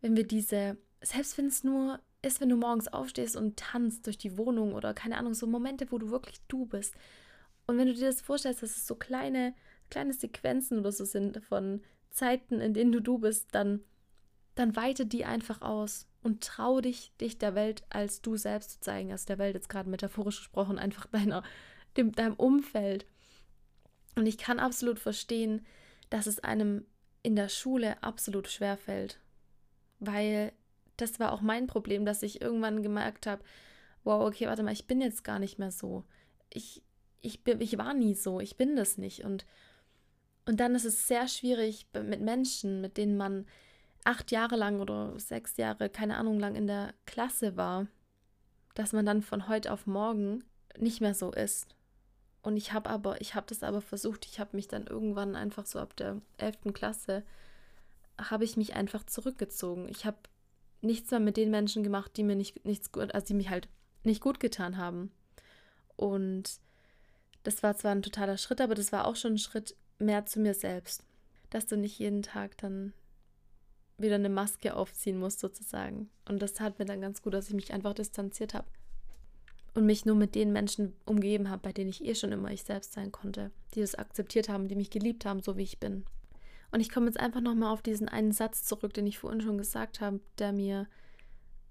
wenn 0.00 0.16
wir 0.16 0.26
diese, 0.26 0.76
selbst 1.00 1.38
wenn 1.38 1.46
es 1.46 1.62
nur 1.62 2.00
ist, 2.22 2.40
wenn 2.40 2.48
du 2.48 2.56
morgens 2.56 2.88
aufstehst 2.88 3.36
und 3.36 3.56
tanzt 3.56 4.06
durch 4.06 4.18
die 4.18 4.38
Wohnung 4.38 4.74
oder 4.74 4.94
keine 4.94 5.18
Ahnung, 5.18 5.34
so 5.34 5.46
Momente, 5.46 5.86
wo 5.90 5.98
du 5.98 6.10
wirklich 6.10 6.40
du 6.48 6.66
bist. 6.66 6.94
Und 7.66 7.78
wenn 7.78 7.88
du 7.88 7.94
dir 7.94 8.06
das 8.06 8.20
vorstellst, 8.20 8.62
dass 8.62 8.76
es 8.76 8.86
so 8.86 8.94
kleine, 8.94 9.54
kleine 9.90 10.12
Sequenzen 10.12 10.78
oder 10.78 10.92
so 10.92 11.04
sind 11.04 11.44
von 11.44 11.82
Zeiten, 12.10 12.60
in 12.60 12.74
denen 12.74 12.92
du 12.92 13.00
du 13.00 13.18
bist, 13.18 13.48
dann, 13.52 13.80
dann 14.54 14.76
weite 14.76 15.06
die 15.06 15.24
einfach 15.24 15.62
aus 15.62 16.06
und 16.22 16.42
trau 16.42 16.80
dich, 16.80 17.12
dich 17.20 17.38
der 17.38 17.54
Welt 17.54 17.84
als 17.90 18.22
du 18.22 18.36
selbst 18.36 18.70
zu 18.70 18.80
zeigen, 18.80 19.10
also 19.10 19.26
der 19.26 19.38
Welt 19.38 19.54
jetzt 19.54 19.68
gerade 19.68 19.88
metaphorisch 19.88 20.38
gesprochen, 20.38 20.78
einfach 20.78 21.06
deiner, 21.12 21.42
dem, 21.96 22.12
deinem 22.12 22.34
Umfeld. 22.34 23.06
Und 24.14 24.26
ich 24.26 24.38
kann 24.38 24.58
absolut 24.58 24.98
verstehen, 24.98 25.64
dass 26.10 26.26
es 26.26 26.40
einem 26.40 26.84
in 27.22 27.36
der 27.36 27.48
Schule 27.48 28.02
absolut 28.02 28.48
schwer 28.48 28.76
fällt, 28.76 29.18
weil 30.00 30.52
das 30.96 31.20
war 31.20 31.32
auch 31.32 31.40
mein 31.40 31.66
Problem, 31.66 32.04
dass 32.04 32.22
ich 32.22 32.40
irgendwann 32.40 32.82
gemerkt 32.82 33.26
habe, 33.26 33.42
wow, 34.04 34.26
okay, 34.26 34.46
warte 34.46 34.62
mal, 34.62 34.72
ich 34.72 34.86
bin 34.86 35.00
jetzt 35.00 35.24
gar 35.24 35.38
nicht 35.38 35.58
mehr 35.58 35.70
so. 35.70 36.04
Ich, 36.50 36.82
ich, 37.20 37.44
bin, 37.44 37.60
ich 37.60 37.78
war 37.78 37.94
nie 37.94 38.14
so, 38.14 38.40
ich 38.40 38.56
bin 38.56 38.76
das 38.76 38.98
nicht. 38.98 39.24
Und, 39.24 39.46
und 40.44 40.60
dann 40.60 40.74
ist 40.74 40.84
es 40.84 41.06
sehr 41.06 41.28
schwierig 41.28 41.86
mit 41.94 42.20
Menschen, 42.20 42.80
mit 42.80 42.96
denen 42.96 43.16
man 43.16 43.46
acht 44.04 44.32
Jahre 44.32 44.56
lang 44.56 44.80
oder 44.80 45.18
sechs 45.18 45.56
Jahre, 45.56 45.88
keine 45.88 46.16
Ahnung 46.16 46.38
lang 46.40 46.56
in 46.56 46.66
der 46.66 46.92
Klasse 47.06 47.56
war, 47.56 47.86
dass 48.74 48.92
man 48.92 49.06
dann 49.06 49.22
von 49.22 49.48
heute 49.48 49.72
auf 49.72 49.86
morgen 49.86 50.44
nicht 50.78 51.00
mehr 51.00 51.14
so 51.14 51.30
ist. 51.32 51.68
Und 52.42 52.56
ich 52.56 52.72
habe 52.72 52.90
aber, 52.90 53.20
ich 53.20 53.34
habe 53.34 53.46
das 53.48 53.62
aber 53.62 53.80
versucht, 53.80 54.26
ich 54.26 54.40
habe 54.40 54.56
mich 54.56 54.68
dann 54.68 54.86
irgendwann 54.86 55.36
einfach 55.36 55.64
so 55.64 55.78
ab 55.78 55.96
der 55.96 56.20
elften 56.38 56.72
Klasse, 56.72 57.22
habe 58.18 58.44
ich 58.44 58.56
mich 58.56 58.74
einfach 58.74 59.04
zurückgezogen. 59.04 59.88
Ich 59.88 60.04
habe 60.04 60.18
nichts 60.80 61.10
mehr 61.12 61.20
mit 61.20 61.36
den 61.36 61.50
Menschen 61.50 61.84
gemacht, 61.84 62.16
die 62.16 62.24
mir 62.24 62.34
nicht, 62.34 62.64
nichts 62.64 62.90
gut, 62.90 63.14
also 63.14 63.26
die 63.26 63.34
mich 63.34 63.48
halt 63.48 63.68
nicht 64.02 64.20
gut 64.20 64.40
getan 64.40 64.76
haben. 64.76 65.12
Und 65.96 66.58
das 67.44 67.62
war 67.62 67.76
zwar 67.76 67.92
ein 67.92 68.02
totaler 68.02 68.36
Schritt, 68.36 68.60
aber 68.60 68.74
das 68.74 68.90
war 68.90 69.06
auch 69.06 69.16
schon 69.16 69.34
ein 69.34 69.38
Schritt 69.38 69.76
mehr 69.98 70.26
zu 70.26 70.40
mir 70.40 70.54
selbst. 70.54 71.04
Dass 71.50 71.66
du 71.66 71.76
nicht 71.76 71.98
jeden 71.98 72.22
Tag 72.22 72.58
dann 72.58 72.92
wieder 73.98 74.16
eine 74.16 74.28
Maske 74.28 74.74
aufziehen 74.74 75.18
musst, 75.18 75.38
sozusagen. 75.38 76.10
Und 76.28 76.42
das 76.42 76.54
tat 76.54 76.78
mir 76.78 76.86
dann 76.86 77.00
ganz 77.00 77.22
gut, 77.22 77.34
dass 77.34 77.48
ich 77.48 77.54
mich 77.54 77.72
einfach 77.72 77.94
distanziert 77.94 78.54
habe. 78.54 78.66
Und 79.74 79.86
mich 79.86 80.04
nur 80.04 80.16
mit 80.16 80.34
den 80.34 80.52
Menschen 80.52 80.92
umgeben 81.06 81.48
habe, 81.48 81.62
bei 81.62 81.72
denen 81.72 81.90
ich 81.90 82.04
eh 82.04 82.14
schon 82.14 82.32
immer 82.32 82.50
ich 82.50 82.62
selbst 82.62 82.92
sein 82.92 83.10
konnte, 83.10 83.50
die 83.74 83.80
das 83.80 83.94
akzeptiert 83.94 84.48
haben, 84.48 84.68
die 84.68 84.74
mich 84.74 84.90
geliebt 84.90 85.24
haben, 85.24 85.40
so 85.40 85.56
wie 85.56 85.62
ich 85.62 85.80
bin. 85.80 86.04
Und 86.72 86.80
ich 86.80 86.90
komme 86.90 87.06
jetzt 87.06 87.20
einfach 87.20 87.40
nochmal 87.40 87.72
auf 87.72 87.82
diesen 87.82 88.08
einen 88.08 88.32
Satz 88.32 88.64
zurück, 88.64 88.92
den 88.94 89.06
ich 89.06 89.18
vorhin 89.18 89.40
schon 89.40 89.58
gesagt 89.58 90.00
habe, 90.00 90.20
der 90.38 90.52
mir 90.52 90.88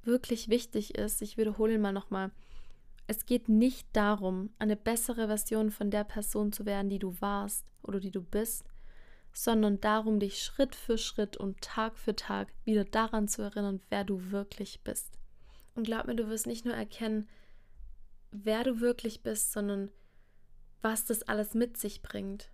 wirklich 0.03 0.49
wichtig 0.49 0.95
ist. 0.95 1.21
Ich 1.21 1.37
wiederhole 1.37 1.75
ihn 1.75 1.81
mal 1.81 1.91
nochmal. 1.91 2.31
Es 3.07 3.25
geht 3.25 3.49
nicht 3.49 3.87
darum, 3.93 4.51
eine 4.57 4.75
bessere 4.75 5.27
Version 5.27 5.71
von 5.71 5.91
der 5.91 6.03
Person 6.03 6.51
zu 6.53 6.65
werden, 6.65 6.89
die 6.89 6.99
du 6.99 7.19
warst 7.19 7.65
oder 7.83 7.99
die 7.99 8.11
du 8.11 8.21
bist, 8.21 8.65
sondern 9.33 9.81
darum, 9.81 10.19
dich 10.19 10.41
Schritt 10.41 10.75
für 10.75 10.97
Schritt 10.97 11.35
und 11.35 11.61
Tag 11.61 11.97
für 11.97 12.15
Tag 12.15 12.53
wieder 12.63 12.85
daran 12.85 13.27
zu 13.27 13.41
erinnern, 13.41 13.81
wer 13.89 14.03
du 14.03 14.31
wirklich 14.31 14.81
bist. 14.83 15.17
Und 15.75 15.83
glaub 15.83 16.05
mir, 16.05 16.15
du 16.15 16.27
wirst 16.29 16.47
nicht 16.47 16.65
nur 16.65 16.73
erkennen, 16.73 17.27
wer 18.31 18.63
du 18.63 18.79
wirklich 18.79 19.21
bist, 19.23 19.51
sondern 19.51 19.91
was 20.81 21.05
das 21.05 21.23
alles 21.23 21.53
mit 21.53 21.77
sich 21.77 22.01
bringt 22.01 22.49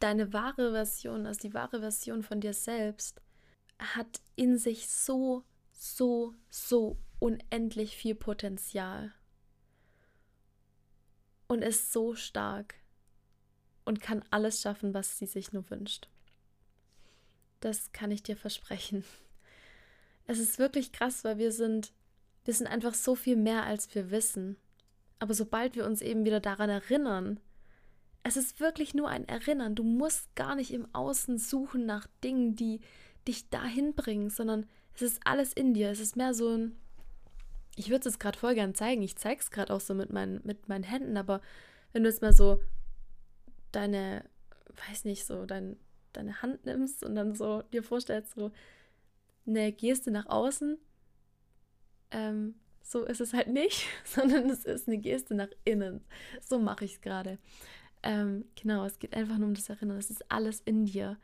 deine 0.00 0.32
wahre 0.32 0.72
Version, 0.72 1.26
also 1.26 1.40
die 1.40 1.54
wahre 1.54 1.80
Version 1.80 2.22
von 2.22 2.40
dir 2.40 2.54
selbst, 2.54 3.20
hat 3.78 4.20
in 4.36 4.58
sich 4.58 4.88
so, 4.88 5.44
so, 5.72 6.34
so 6.50 6.98
unendlich 7.18 7.96
viel 7.96 8.14
Potenzial 8.14 9.12
und 11.48 11.62
ist 11.62 11.92
so 11.92 12.14
stark 12.14 12.74
und 13.84 14.00
kann 14.00 14.24
alles 14.30 14.60
schaffen, 14.60 14.94
was 14.94 15.18
sie 15.18 15.26
sich 15.26 15.52
nur 15.52 15.68
wünscht. 15.70 16.08
Das 17.60 17.92
kann 17.92 18.10
ich 18.10 18.22
dir 18.22 18.36
versprechen. 18.36 19.04
Es 20.26 20.38
ist 20.38 20.58
wirklich 20.58 20.92
krass, 20.92 21.24
weil 21.24 21.38
wir 21.38 21.50
sind, 21.52 21.92
wir 22.44 22.54
sind 22.54 22.66
einfach 22.66 22.94
so 22.94 23.14
viel 23.14 23.36
mehr, 23.36 23.64
als 23.64 23.92
wir 23.94 24.10
wissen. 24.10 24.56
Aber 25.18 25.34
sobald 25.34 25.74
wir 25.74 25.84
uns 25.84 26.00
eben 26.00 26.24
wieder 26.24 26.40
daran 26.40 26.70
erinnern, 26.70 27.40
es 28.22 28.36
ist 28.36 28.60
wirklich 28.60 28.94
nur 28.94 29.08
ein 29.08 29.26
Erinnern. 29.26 29.74
Du 29.74 29.82
musst 29.82 30.34
gar 30.36 30.54
nicht 30.54 30.72
im 30.72 30.86
Außen 30.94 31.38
suchen 31.38 31.86
nach 31.86 32.06
Dingen, 32.22 32.56
die 32.56 32.80
dich 33.26 33.48
dahin 33.50 33.94
bringen, 33.94 34.30
sondern 34.30 34.66
es 34.94 35.02
ist 35.02 35.20
alles 35.24 35.52
in 35.52 35.74
dir. 35.74 35.90
Es 35.90 36.00
ist 36.00 36.16
mehr 36.16 36.34
so 36.34 36.48
ein. 36.48 36.76
Ich 37.76 37.88
würde 37.88 38.00
es 38.00 38.04
jetzt 38.06 38.20
gerade 38.20 38.38
voll 38.38 38.54
gern 38.54 38.74
zeigen. 38.74 39.02
Ich 39.02 39.16
zeige 39.16 39.40
es 39.40 39.50
gerade 39.50 39.72
auch 39.72 39.80
so 39.80 39.94
mit 39.94 40.12
meinen, 40.12 40.40
mit 40.44 40.68
meinen 40.68 40.84
Händen, 40.84 41.16
aber 41.16 41.40
wenn 41.92 42.02
du 42.02 42.08
jetzt 42.08 42.22
mal 42.22 42.32
so 42.32 42.60
deine, 43.72 44.24
weiß 44.88 45.04
nicht, 45.04 45.24
so 45.24 45.46
dein, 45.46 45.76
deine 46.12 46.42
Hand 46.42 46.66
nimmst 46.66 47.04
und 47.04 47.14
dann 47.14 47.34
so 47.34 47.62
dir 47.62 47.82
vorstellst, 47.82 48.34
so 48.34 48.50
eine 49.46 49.72
Geste 49.72 50.10
nach 50.10 50.26
außen, 50.26 50.76
ähm, 52.10 52.54
so 52.88 53.04
ist 53.04 53.20
es 53.20 53.34
halt 53.34 53.48
nicht, 53.48 53.86
sondern 54.04 54.48
es 54.48 54.64
ist 54.64 54.88
eine 54.88 54.98
Geste 54.98 55.34
nach 55.34 55.50
innen. 55.64 56.04
So 56.40 56.58
mache 56.58 56.84
ich 56.84 56.94
es 56.94 57.00
gerade. 57.00 57.38
Ähm, 58.02 58.44
genau, 58.60 58.84
es 58.84 58.98
geht 58.98 59.14
einfach 59.14 59.36
nur 59.36 59.48
um 59.48 59.54
das 59.54 59.68
Erinnern. 59.68 59.98
Es 59.98 60.10
ist 60.10 60.30
alles 60.30 60.60
in 60.60 60.86
dir. 60.86 61.18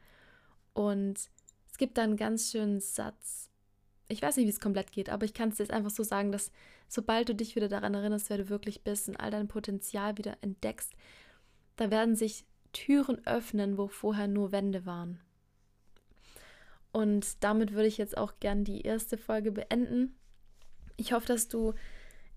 Und 0.75 1.31
es 1.71 1.79
gibt 1.79 1.97
da 1.97 2.03
einen 2.03 2.17
ganz 2.17 2.51
schönen 2.51 2.81
Satz. 2.81 3.49
Ich 4.09 4.21
weiß 4.21 4.37
nicht, 4.37 4.47
wie 4.47 4.51
es 4.51 4.61
komplett 4.61 4.93
geht, 4.93 5.09
aber 5.09 5.25
ich 5.25 5.33
kann 5.33 5.49
es 5.49 5.59
jetzt 5.59 5.73
einfach 5.73 5.91
so 5.91 6.03
sagen, 6.03 6.31
dass 6.31 6.53
sobald 6.89 7.29
du 7.29 7.35
dich 7.35 7.57
wieder 7.57 7.69
daran 7.69 7.95
erinnerst, 7.95 8.29
wer 8.29 8.37
du 8.37 8.49
wirklich 8.51 8.83
bist 8.83 9.09
und 9.09 9.17
all 9.17 9.31
dein 9.31 9.49
Potenzial 9.49 10.19
wieder 10.19 10.37
entdeckst, 10.43 10.93
da 11.77 11.91
werden 11.91 12.15
sich 12.15 12.45
Türen 12.73 13.27
öffnen, 13.27 13.79
wo 13.79 13.89
vorher 13.89 14.29
nur 14.29 14.53
Wände 14.53 14.85
waren. 14.85 15.21
Und 16.93 17.43
damit 17.43 17.73
würde 17.73 17.89
ich 17.89 17.99
jetzt 17.99 18.19
auch 18.19 18.35
gern 18.41 18.65
die 18.65 18.83
erste 18.83 19.17
Folge 19.17 19.51
beenden. 19.51 20.15
Ich 20.97 21.13
hoffe, 21.13 21.27
dass 21.27 21.49
du 21.49 21.75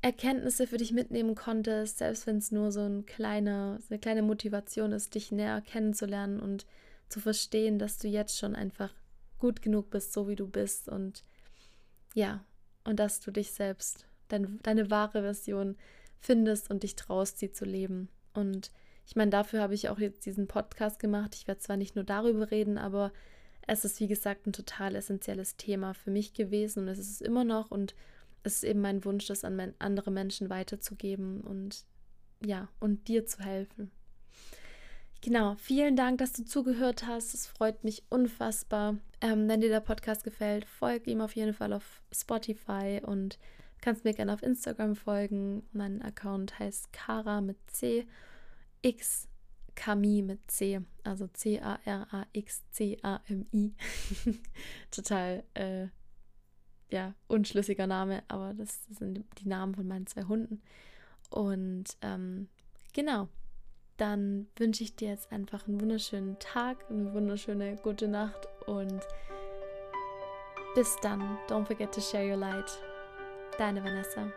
Erkenntnisse 0.01 0.67
für 0.67 0.77
dich 0.77 0.91
mitnehmen 0.91 1.35
konntest, 1.35 1.97
selbst 1.97 2.27
wenn 2.27 2.37
es 2.37 2.51
nur 2.51 2.71
so 2.71 2.81
ein 2.81 3.05
kleiner, 3.05 3.79
eine 3.89 3.99
kleine 3.99 4.21
Motivation 4.21 4.91
ist, 4.91 5.15
dich 5.15 5.31
näher 5.31 5.61
kennenzulernen 5.61 6.39
und 6.39 6.65
zu 7.09 7.19
verstehen, 7.19 7.79
dass 7.79 7.97
du 7.97 8.07
jetzt 8.07 8.37
schon 8.37 8.55
einfach 8.55 8.93
gut 9.39 9.61
genug 9.61 9.89
bist, 9.89 10.13
so 10.13 10.27
wie 10.27 10.35
du 10.35 10.47
bist 10.47 10.89
und 10.89 11.23
ja, 12.13 12.43
und 12.83 12.99
dass 12.99 13.19
du 13.19 13.31
dich 13.31 13.51
selbst, 13.51 14.07
dein, 14.27 14.59
deine 14.63 14.89
wahre 14.89 15.21
Version 15.21 15.75
findest 16.19 16.69
und 16.69 16.83
dich 16.83 16.95
traust, 16.95 17.37
sie 17.37 17.51
zu 17.51 17.65
leben. 17.65 18.09
Und 18.33 18.71
ich 19.05 19.15
meine, 19.15 19.31
dafür 19.31 19.61
habe 19.61 19.73
ich 19.73 19.89
auch 19.89 19.99
jetzt 19.99 20.25
diesen 20.25 20.47
Podcast 20.47 20.99
gemacht. 20.99 21.35
Ich 21.35 21.47
werde 21.47 21.61
zwar 21.61 21.77
nicht 21.77 21.95
nur 21.95 22.03
darüber 22.03 22.49
reden, 22.49 22.77
aber 22.77 23.11
es 23.67 23.85
ist, 23.85 23.99
wie 23.99 24.07
gesagt, 24.07 24.47
ein 24.47 24.53
total 24.53 24.95
essentielles 24.95 25.57
Thema 25.57 25.93
für 25.93 26.11
mich 26.11 26.33
gewesen 26.33 26.83
und 26.83 26.87
es 26.87 26.99
ist 26.99 27.11
es 27.11 27.21
immer 27.21 27.43
noch 27.43 27.71
und 27.71 27.93
ist 28.55 28.63
eben 28.63 28.81
mein 28.81 29.03
Wunsch, 29.05 29.27
das 29.27 29.43
an 29.43 29.73
andere 29.79 30.11
Menschen 30.11 30.49
weiterzugeben 30.49 31.41
und 31.41 31.85
ja, 32.43 32.69
und 32.79 33.07
dir 33.07 33.25
zu 33.25 33.39
helfen. 33.39 33.91
Genau, 35.21 35.55
vielen 35.55 35.95
Dank, 35.95 36.19
dass 36.19 36.33
du 36.33 36.45
zugehört 36.45 37.07
hast. 37.07 37.33
Es 37.33 37.47
freut 37.47 37.83
mich 37.83 38.03
unfassbar. 38.09 38.97
Ähm, 39.19 39.47
wenn 39.47 39.61
dir 39.61 39.69
der 39.69 39.79
Podcast 39.79 40.23
gefällt, 40.23 40.65
folge 40.65 41.09
ihm 41.09 41.21
auf 41.21 41.35
jeden 41.35 41.53
Fall 41.53 41.73
auf 41.73 42.03
Spotify 42.13 43.01
und 43.03 43.39
kannst 43.81 44.03
mir 44.03 44.13
gerne 44.13 44.33
auf 44.33 44.43
Instagram 44.43 44.95
folgen. 44.95 45.63
Mein 45.71 46.03
Account 46.03 46.59
heißt 46.59 46.93
Kara 46.93 47.41
mit 47.41 47.57
C, 47.71 48.05
X 48.83 49.27
Kami 49.77 50.21
mit 50.23 50.49
C, 50.49 50.81
also 51.03 51.27
C-A-R-A-X-C-A-M-I. 51.27 51.75
Total 54.91 55.43
äh, 55.53 55.87
ja, 56.89 57.13
unschlüssiger 57.27 57.87
Name, 57.87 58.23
aber 58.27 58.53
das 58.53 58.85
sind 58.89 59.25
die 59.39 59.47
Namen 59.47 59.75
von 59.75 59.87
meinen 59.87 60.07
zwei 60.07 60.23
Hunden. 60.23 60.61
Und 61.29 61.85
ähm, 62.01 62.47
genau, 62.93 63.27
dann 63.97 64.47
wünsche 64.55 64.83
ich 64.83 64.95
dir 64.95 65.09
jetzt 65.09 65.31
einfach 65.31 65.67
einen 65.67 65.81
wunderschönen 65.81 66.37
Tag, 66.39 66.77
eine 66.89 67.13
wunderschöne 67.13 67.75
gute 67.77 68.07
Nacht 68.07 68.47
und 68.67 69.01
bis 70.75 70.95
dann. 71.01 71.37
Don't 71.47 71.65
forget 71.65 71.93
to 71.93 72.01
share 72.01 72.29
your 72.29 72.37
light. 72.37 72.71
Deine 73.57 73.83
Vanessa. 73.83 74.31